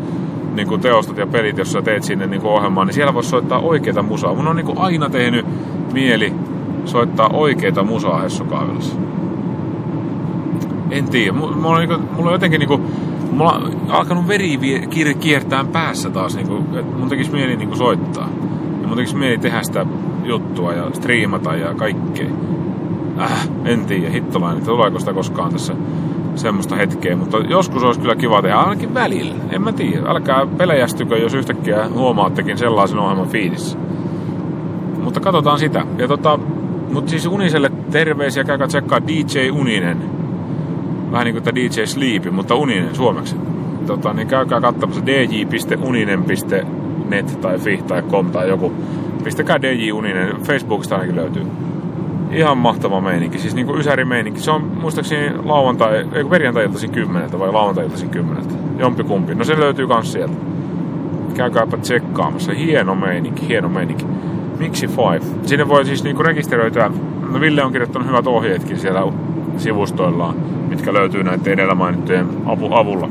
niin 0.55 0.67
kuin 0.67 0.81
teostot 0.81 1.17
ja 1.17 1.27
pelit, 1.27 1.57
jos 1.57 1.71
sä 1.71 1.81
teet 1.81 2.03
sinne 2.03 2.27
niin 2.27 2.43
ohjelmaan, 2.43 2.87
niin 2.87 2.95
siellä 2.95 3.13
voisi 3.13 3.29
soittaa 3.29 3.59
oikeita 3.59 4.03
musaa. 4.03 4.33
Mun 4.33 4.47
on 4.47 4.55
niin 4.55 4.65
kuin 4.65 4.77
aina 4.77 5.09
tehnyt 5.09 5.45
mieli 5.93 6.33
soittaa 6.85 7.29
oikeita 7.33 7.83
musaa 7.83 8.21
Hessu 8.21 8.45
en 10.93 11.05
tiedä. 11.05 11.31
Mulla 11.31 11.77
on, 11.77 11.79
niinku, 11.79 12.05
mulla 12.15 12.29
on 12.29 12.33
jotenkin 12.35 12.59
niinku, 12.59 12.81
mulla 13.31 13.51
on 13.51 13.71
alkanut 13.89 14.27
veri 14.27 14.59
kiertää 15.19 15.65
päässä 15.65 16.09
taas, 16.09 16.35
niinku, 16.35 16.57
että 16.57 16.97
mun 16.97 17.09
tekisi 17.09 17.31
mieli 17.31 17.55
niinku 17.55 17.75
soittaa. 17.75 18.29
Ja 18.81 18.87
mun 18.87 18.97
tekisi 18.97 19.15
mieli 19.15 19.37
tehdä 19.37 19.63
sitä 19.63 19.85
juttua 20.23 20.73
ja 20.73 20.83
striimata 20.93 21.55
ja 21.55 21.73
kaikkea. 21.73 22.29
Äh, 23.21 23.47
en 23.65 23.85
tiedä, 23.85 24.09
hittolainen, 24.09 24.65
tuleeko 24.65 24.99
sitä 24.99 25.13
koskaan 25.13 25.51
tässä 25.51 25.73
semmoista 26.35 26.75
hetkeä, 26.75 27.15
mutta 27.15 27.37
joskus 27.37 27.83
olisi 27.83 27.99
kyllä 27.99 28.15
kiva 28.15 28.41
tehdä 28.41 28.55
ainakin 28.55 28.93
välillä. 28.93 29.35
En 29.49 29.61
mä 29.61 29.71
tiedä, 29.71 30.09
älkää 30.09 30.47
pelejästykö, 30.57 31.17
jos 31.17 31.33
yhtäkkiä 31.33 31.89
huomaattekin 31.89 32.57
sellaisen 32.57 32.99
ohjelman 32.99 33.27
fiidissä. 33.27 33.77
Mutta 35.03 35.19
katsotaan 35.19 35.59
sitä. 35.59 35.85
Ja 35.97 36.07
tota, 36.07 36.39
mutta 36.93 37.09
siis 37.09 37.25
Uniselle 37.25 37.71
terveisiä, 37.91 38.43
käykää 38.43 38.67
tsekkaa 38.67 39.07
DJ 39.07 39.49
Uninen. 39.51 39.97
Vähän 41.11 41.25
niin 41.25 41.43
kuin 41.43 41.55
DJ 41.55 41.85
Sleepy, 41.85 42.31
mutta 42.31 42.55
Uninen 42.55 42.95
suomeksi. 42.95 43.35
Tota, 43.87 44.13
niin 44.13 44.27
käykää 44.27 44.61
katsomassa 44.61 45.05
dj.uninen.net 45.05 46.61
tai 47.41 47.59
fi 47.59 47.79
tai 47.87 48.01
com 48.01 48.31
tai 48.31 48.49
joku. 48.49 48.73
Pistäkää 49.23 49.61
DJ 49.61 49.91
Uninen, 49.91 50.35
Facebookista 50.43 50.95
ainakin 50.95 51.15
löytyy. 51.15 51.43
Ihan 52.31 52.57
mahtava 52.57 53.01
meininki, 53.01 53.39
siis 53.39 53.55
niinku 53.55 53.75
ysäri 53.77 54.05
meininki. 54.05 54.39
Se 54.39 54.51
on 54.51 54.61
muistaakseni 54.81 55.31
lauantai, 55.43 56.05
ei 56.13 56.25
perjantai 56.25 56.69
kymmeneltä 56.91 57.39
vai 57.39 57.51
lauantai 57.51 57.89
kymmeneltä. 58.11 58.53
Jompikumpi. 58.77 59.35
No 59.35 59.43
se 59.43 59.59
löytyy 59.59 59.87
kans 59.87 60.11
sieltä. 60.11 60.35
Käykääpä 61.33 61.77
tsekkaamassa. 61.77 62.53
Hieno 62.53 62.95
meininki, 62.95 63.47
hieno 63.47 63.69
meininki. 63.69 64.05
Miksi 64.59 64.87
Five? 64.87 65.21
Sinne 65.45 65.67
voi 65.67 65.85
siis 65.85 66.03
niinku 66.03 66.23
rekisteröityä. 66.23 66.91
No 67.33 67.39
Ville 67.39 67.63
on 67.63 67.71
kirjoittanut 67.71 68.07
hyvät 68.07 68.27
ohjeetkin 68.27 68.79
siellä 68.79 69.03
sivustoillaan, 69.57 70.35
mitkä 70.69 70.93
löytyy 70.93 71.23
näiden 71.23 71.53
edellä 71.53 71.75
mainittujen 71.75 72.27
apu, 72.45 72.73
avulla. 72.73 73.09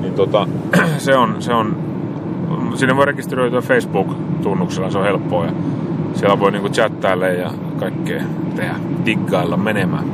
Niin 0.00 0.14
tota, 0.14 0.48
se 0.98 1.16
on, 1.16 1.36
se 1.38 1.52
on, 1.52 1.76
sinne 2.74 2.96
voi 2.96 3.06
rekisteröityä 3.06 3.60
Facebook-tunnuksella, 3.60 4.90
se 4.90 4.98
on 4.98 5.04
helppoa. 5.04 5.44
Ja 5.44 5.52
siellä 6.14 6.40
voi 6.40 6.52
niinku 6.52 6.68
chattailla 6.68 7.26
ja 7.26 7.50
kaikkea 7.80 8.22
tehdä, 8.56 8.74
diggailla 9.06 9.56
menemään. 9.56 10.04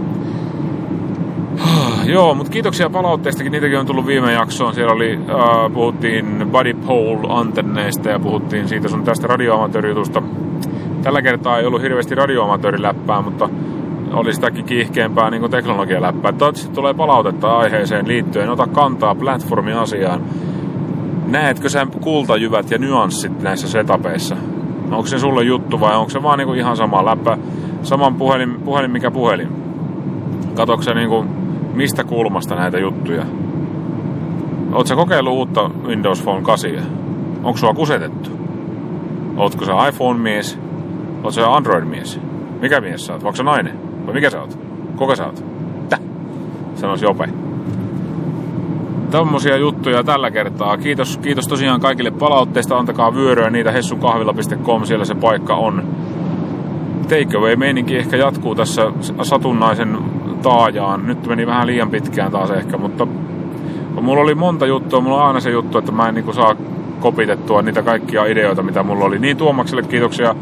Joo, 2.05 2.35
mutta 2.35 2.53
kiitoksia 2.53 2.91
palautteistakin, 2.91 3.53
niitäkin 3.53 3.79
on 3.79 3.87
tullut 3.87 4.07
viime 4.07 4.33
jaksoon. 4.33 4.75
Siellä 4.75 4.93
oli, 4.93 5.19
äh, 5.29 5.73
puhuttiin 5.75 6.47
body 6.51 6.75
pole 6.75 7.27
antenneista 7.29 8.09
ja 8.09 8.19
puhuttiin 8.19 8.69
siitä 8.69 8.89
sun 8.89 9.05
tästä 9.05 9.27
radioamatöörijutusta. 9.27 10.23
Tällä 11.03 11.23
kertaa 11.23 11.59
ei 11.59 11.67
ollut 11.67 11.83
hirveästi 11.83 12.15
radioamatööriläppää, 12.15 13.23
mutta 13.23 13.49
oli 14.13 14.35
sitäkin 14.35 14.65
kiihkeämpää 14.65 15.31
niin 15.31 15.51
teknologialäppää. 15.51 16.33
Toivottavasti 16.33 16.75
tulee 16.75 16.95
palautetta 16.95 17.59
aiheeseen 17.59 18.09
liittyen. 18.09 18.51
Ota 18.51 18.67
kantaa 18.67 19.15
platformin 19.15 19.77
asiaan. 19.77 20.23
Näetkö 21.27 21.69
sä 21.69 21.87
kultajyvät 22.01 22.71
ja 22.71 22.79
nyanssit 22.79 23.43
näissä 23.43 23.69
setapeissa? 23.69 24.37
Onko 24.91 25.07
se 25.07 25.19
sulle 25.19 25.45
juttu 25.45 25.81
vai 25.81 25.97
onko 25.97 26.11
se 26.11 26.23
vaan 26.23 26.39
niin 26.39 26.55
ihan 26.55 26.77
sama 26.77 27.05
läppä? 27.05 27.39
Saman 27.83 28.15
puhelin, 28.15 28.55
puhelin 28.65 28.91
mikä 28.91 29.11
puhelin? 29.11 29.49
Katokse 30.55 30.91
sä 30.91 30.95
niin 30.95 31.31
mistä 31.75 32.05
kulmasta 32.05 32.55
näitä 32.55 32.79
juttuja? 32.79 33.25
Oletko 34.73 34.87
sä 34.87 34.97
kokeillut 34.97 35.33
uutta 35.33 35.71
Windows 35.87 36.23
Phone 36.23 36.43
8? 36.43 36.71
Onko 37.43 37.57
sua 37.59 37.75
kusetettu? 37.75 38.31
Ootko 39.37 39.65
sä 39.65 39.73
iPhone-mies? 39.89 40.59
Ootko 41.15 41.31
sä 41.31 41.55
Android-mies? 41.55 42.21
Mikä 42.61 42.81
mies 42.81 43.07
sä 43.07 43.13
oot? 43.13 43.37
Sä 43.37 43.43
nainen? 43.43 43.90
Vai 44.11 44.15
mikä 44.15 44.31
sä 44.31 44.41
oot? 44.41 44.59
Kuka 44.97 45.17
sä 45.17 45.27
oot? 45.27 45.45
Täh? 45.89 46.01
Sanois 46.75 47.03
Jope. 47.03 47.29
Tämmöisiä 49.11 49.57
juttuja 49.57 50.05
tällä 50.05 50.31
kertaa. 50.31 50.77
Kiitos, 50.77 51.19
kiitos 51.19 51.49
tosiaan 51.49 51.81
kaikille 51.81 52.11
palautteista. 52.11 52.79
Antakaa 52.79 53.15
vyöryä 53.15 53.51
niitä 53.51 53.73
hessunkahvila.com. 53.73 54.85
Siellä 54.85 55.05
se 55.05 55.15
paikka 55.15 55.55
on. 55.55 55.85
Takeaway 57.03 57.57
meininki 57.57 57.97
ehkä 57.97 58.17
jatkuu 58.17 58.55
tässä 58.55 58.93
satunnaisen 59.23 59.99
taajaan. 60.43 61.07
Nyt 61.07 61.27
meni 61.27 61.47
vähän 61.47 61.67
liian 61.67 61.91
pitkään 61.91 62.33
taas 62.33 62.51
ehkä, 62.51 62.77
mutta 62.77 63.07
mulla 64.01 64.23
oli 64.23 64.35
monta 64.35 64.67
juttua. 64.67 65.01
Mulla 65.01 65.23
on 65.23 65.27
aina 65.27 65.41
se 65.41 65.51
juttu, 65.51 65.79
että 65.79 65.93
mä 65.93 66.09
en 66.09 66.15
niin 66.15 66.35
saa 66.35 66.57
kopitettua 67.01 67.63
niitä 67.63 67.83
kaikkia 67.83 68.25
ideoita, 68.25 68.63
mitä 68.63 68.83
mulla 68.83 69.05
oli. 69.05 69.19
Niin 69.19 69.37
Tuomakselle 69.37 69.83
kiitoksia 69.83 70.35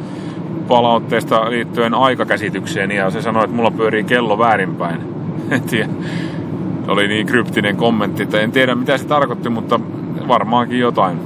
palautteesta 0.68 1.50
liittyen 1.50 1.94
aikakäsitykseen 1.94 2.90
ja 2.90 3.11
se 3.11 3.22
sanoi, 3.22 3.44
että 3.44 3.56
mulla 3.56 3.70
pyörii 3.70 4.04
kello 4.04 4.38
väärinpäin. 4.38 5.00
Tiedä. 5.70 5.88
Oli 6.88 7.08
niin 7.08 7.26
kryptinen 7.26 7.76
kommentti, 7.76 8.22
että 8.22 8.40
en 8.40 8.52
tiedä 8.52 8.74
mitä 8.74 8.98
se 8.98 9.06
tarkoitti, 9.06 9.48
mutta 9.48 9.80
varmaankin 10.28 10.78
jotain. 10.78 11.18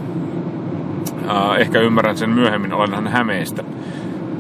ehkä 1.59 1.81
ymmärrän 1.81 2.17
sen 2.17 2.31
myöhemmin, 2.31 2.73
olenhan 2.73 3.09
hämeistä. 3.09 3.65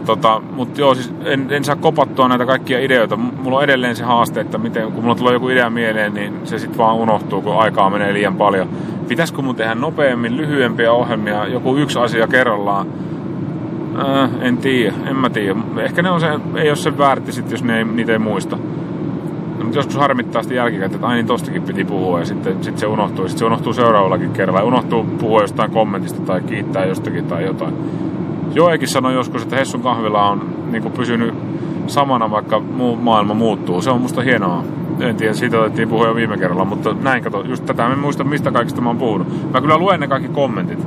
Tota, 0.06 0.42
mutta 0.52 0.80
joo, 0.80 0.94
siis 0.94 1.14
en, 1.24 1.46
en, 1.50 1.64
saa 1.64 1.76
kopattua 1.76 2.28
näitä 2.28 2.46
kaikkia 2.46 2.80
ideoita. 2.80 3.16
Mulla 3.16 3.58
on 3.58 3.64
edelleen 3.64 3.96
se 3.96 4.04
haaste, 4.04 4.40
että 4.40 4.58
miten, 4.58 4.92
kun 4.92 5.02
mulla 5.02 5.14
tulee 5.14 5.32
joku 5.32 5.48
idea 5.48 5.70
mieleen, 5.70 6.14
niin 6.14 6.34
se 6.44 6.58
sitten 6.58 6.78
vaan 6.78 6.96
unohtuu, 6.96 7.42
kun 7.42 7.62
aikaa 7.62 7.90
menee 7.90 8.12
liian 8.12 8.36
paljon. 8.36 8.68
Pitäisikö 9.08 9.42
mun 9.42 9.56
tehdä 9.56 9.74
nopeammin, 9.74 10.36
lyhyempiä 10.36 10.92
ohjelmia, 10.92 11.46
joku 11.46 11.76
yksi 11.76 11.98
asia 11.98 12.26
kerrallaan? 12.26 12.86
Äh, 13.98 14.30
en 14.40 14.56
tiedä, 14.56 14.94
en 15.06 15.16
mä 15.16 15.30
tiedä. 15.30 15.60
Ehkä 15.76 16.02
ne 16.02 16.10
on 16.10 16.20
se, 16.20 16.26
ei 16.54 16.68
ole 16.68 16.76
se 16.76 16.98
väärti 16.98 17.32
sit, 17.32 17.50
jos 17.50 17.64
ne 17.64 17.78
ei, 17.78 17.84
niitä 17.84 18.12
ei 18.12 18.18
muista. 18.18 18.56
No, 19.58 19.64
mutta 19.64 19.78
joskus 19.78 19.96
harmittaa 19.96 20.42
sitten 20.42 20.56
jälkikäteen, 20.56 20.94
että 20.94 21.06
ai 21.06 21.14
niin 21.14 21.26
tostakin 21.26 21.62
piti 21.62 21.84
puhua 21.84 22.18
ja 22.18 22.24
sitten 22.24 22.64
sit 22.64 22.78
se 22.78 22.86
unohtuu. 22.86 23.28
Sitten 23.28 23.38
se 23.38 23.44
unohtuu 23.44 23.72
seuraavallakin 23.72 24.30
kerralla 24.30 24.60
ja 24.60 24.66
unohtuu 24.66 25.04
puhua 25.04 25.40
jostain 25.40 25.70
kommentista 25.70 26.20
tai 26.20 26.40
kiittää 26.40 26.84
jostakin 26.84 27.24
tai 27.24 27.44
jotain. 27.44 27.74
Joekin 28.54 28.88
sanoi 28.88 29.14
joskus, 29.14 29.42
että 29.42 29.56
Hessun 29.56 29.82
kahvila 29.82 30.28
on 30.28 30.54
niin 30.70 30.82
kuin 30.82 30.92
pysynyt 30.92 31.34
samana, 31.86 32.30
vaikka 32.30 32.60
muu 32.60 32.96
maailma 32.96 33.34
muuttuu. 33.34 33.82
Se 33.82 33.90
on 33.90 34.00
musta 34.00 34.20
hienoa. 34.22 34.64
En 35.00 35.16
tiedä, 35.16 35.34
siitä 35.34 35.60
otettiin 35.60 35.88
puhua 35.88 36.06
jo 36.06 36.14
viime 36.14 36.38
kerralla, 36.38 36.64
mutta 36.64 36.96
näin 37.02 37.22
kato, 37.22 37.42
just 37.42 37.66
tätä 37.66 37.86
en 37.86 37.98
muista, 37.98 38.24
mistä 38.24 38.50
kaikista 38.50 38.80
mä 38.80 38.88
oon 38.88 38.98
puhunut. 38.98 39.52
Mä 39.52 39.60
kyllä 39.60 39.78
luen 39.78 40.00
ne 40.00 40.08
kaikki 40.08 40.28
kommentit. 40.28 40.78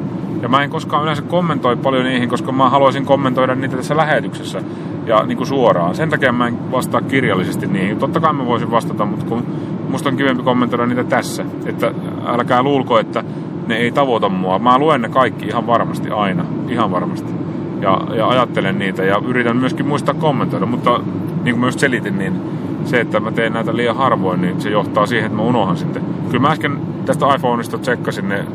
Ja 0.45 0.49
mä 0.49 0.63
en 0.63 0.69
koskaan 0.69 1.03
yleensä 1.03 1.21
kommentoi 1.21 1.75
paljon 1.75 2.03
niihin, 2.03 2.29
koska 2.29 2.51
mä 2.51 2.69
haluaisin 2.69 3.05
kommentoida 3.05 3.55
niitä 3.55 3.77
tässä 3.77 3.97
lähetyksessä 3.97 4.61
ja 5.05 5.23
niin 5.23 5.37
kuin 5.37 5.47
suoraan. 5.47 5.95
Sen 5.95 6.09
takia 6.09 6.31
mä 6.31 6.47
en 6.47 6.71
vastaa 6.71 7.01
kirjallisesti 7.01 7.67
niihin. 7.67 7.99
Totta 7.99 8.19
kai 8.19 8.33
mä 8.33 8.45
voisin 8.45 8.71
vastata, 8.71 9.05
mutta 9.05 9.25
kun 9.25 9.45
musta 9.89 10.09
on 10.09 10.17
kivempi 10.17 10.43
kommentoida 10.43 10.85
niitä 10.85 11.03
tässä. 11.03 11.45
Että 11.65 11.91
älkää 12.25 12.63
luulko, 12.63 12.99
että 12.99 13.23
ne 13.67 13.75
ei 13.75 13.91
tavoita 13.91 14.29
mua. 14.29 14.59
Mä 14.59 14.77
luen 14.77 15.01
ne 15.01 15.09
kaikki 15.09 15.45
ihan 15.45 15.67
varmasti 15.67 16.09
aina. 16.09 16.45
Ihan 16.69 16.91
varmasti 16.91 17.33
ja, 17.81 18.01
ja 18.15 18.27
ajattelen 18.27 18.79
niitä 18.79 19.03
ja 19.03 19.21
yritän 19.27 19.57
myöskin 19.57 19.87
muistaa 19.87 20.13
kommentoida, 20.13 20.65
mutta 20.65 20.99
niin 21.43 21.53
kuin 21.53 21.59
myös 21.59 21.75
selitin, 21.75 22.17
niin 22.17 22.41
se, 22.85 22.99
että 22.99 23.19
mä 23.19 23.31
teen 23.31 23.53
näitä 23.53 23.75
liian 23.75 23.95
harvoin, 23.95 24.41
niin 24.41 24.61
se 24.61 24.69
johtaa 24.69 25.05
siihen, 25.05 25.25
että 25.25 25.37
mä 25.37 25.43
unohan 25.43 25.77
sitten. 25.77 26.03
Kyllä 26.25 26.41
mä 26.41 26.51
äsken 26.51 26.79
tästä 27.05 27.35
iPhoneista 27.35 27.77
tsekkasin 27.77 28.29
ne 28.29 28.45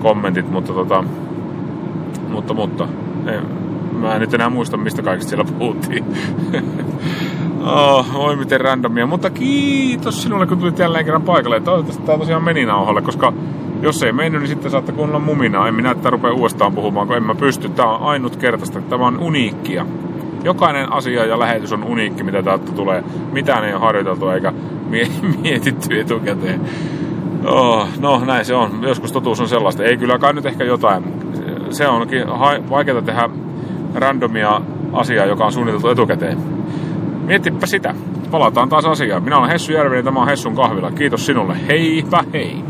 kommentit, 0.00 0.50
mutta 0.50 0.72
tota, 0.72 1.04
mutta, 2.28 2.54
mutta 2.54 2.88
ei, 3.26 3.38
mä 3.92 4.14
en 4.14 4.20
nyt 4.20 4.34
enää 4.34 4.50
muista, 4.50 4.76
mistä 4.76 5.02
kaikista 5.02 5.28
siellä 5.28 5.52
puhuttiin. 5.58 6.04
oh, 7.66 8.06
oi 8.14 8.36
miten 8.36 8.60
randomia, 8.60 9.06
mutta 9.06 9.30
kiitos 9.30 10.22
sinulle, 10.22 10.46
kun 10.46 10.58
tulit 10.58 10.78
jälleen 10.78 11.04
kerran 11.04 11.22
paikalle. 11.22 11.60
Toivottavasti 11.60 12.06
tämä 12.06 12.18
tosiaan 12.18 12.44
meni 12.44 12.66
nauhalle, 12.66 13.02
koska 13.02 13.32
jos 13.82 14.02
ei 14.02 14.12
mennyt, 14.12 14.40
niin 14.40 14.48
sitten 14.48 14.70
saatte 14.70 14.92
kuunnella 14.92 15.18
muminaa. 15.18 15.68
En 15.68 15.74
minä 15.74 15.94
tätä 15.94 16.10
rupea 16.10 16.32
uudestaan 16.32 16.74
puhumaan, 16.74 17.06
kun 17.06 17.16
en 17.16 17.22
mä 17.22 17.34
pysty. 17.34 17.68
Tämä 17.68 17.96
on 17.96 18.02
ainutkertaista. 18.02 18.80
Tämä 18.80 19.06
on 19.06 19.18
uniikkia. 19.18 19.86
Jokainen 20.44 20.92
asia 20.92 21.24
ja 21.24 21.38
lähetys 21.38 21.72
on 21.72 21.84
uniikki, 21.84 22.22
mitä 22.22 22.42
täältä 22.42 22.72
tulee. 22.72 23.04
Mitään 23.32 23.64
ei 23.64 23.72
ole 23.72 23.80
harjoiteltu 23.80 24.28
eikä 24.28 24.52
mietitty 25.42 26.00
etukäteen. 26.00 26.60
Oh, 27.44 27.88
no 27.98 28.24
näin 28.24 28.44
se 28.44 28.54
on. 28.54 28.78
Joskus 28.82 29.12
totuus 29.12 29.40
on 29.40 29.48
sellaista. 29.48 29.84
Ei 29.84 29.96
kyllä 29.96 30.18
kai 30.18 30.32
nyt 30.32 30.46
ehkä 30.46 30.64
jotain. 30.64 31.04
Se 31.70 31.88
onkin 31.88 32.26
vaikeaa 32.70 33.02
tehdä 33.02 33.28
randomia 33.94 34.60
asiaa, 34.92 35.26
joka 35.26 35.44
on 35.44 35.52
suunniteltu 35.52 35.88
etukäteen. 35.88 36.38
Miettipä 37.26 37.66
sitä. 37.66 37.94
Palataan 38.30 38.68
taas 38.68 38.84
asiaan. 38.84 39.22
Minä 39.22 39.38
olen 39.38 39.50
Hessu 39.50 39.72
Järvinen, 39.72 40.04
tämä 40.04 40.20
on 40.20 40.28
Hessun 40.28 40.56
kahvila. 40.56 40.90
Kiitos 40.90 41.26
sinulle. 41.26 41.56
Heipä 41.68 42.24
hei! 42.32 42.69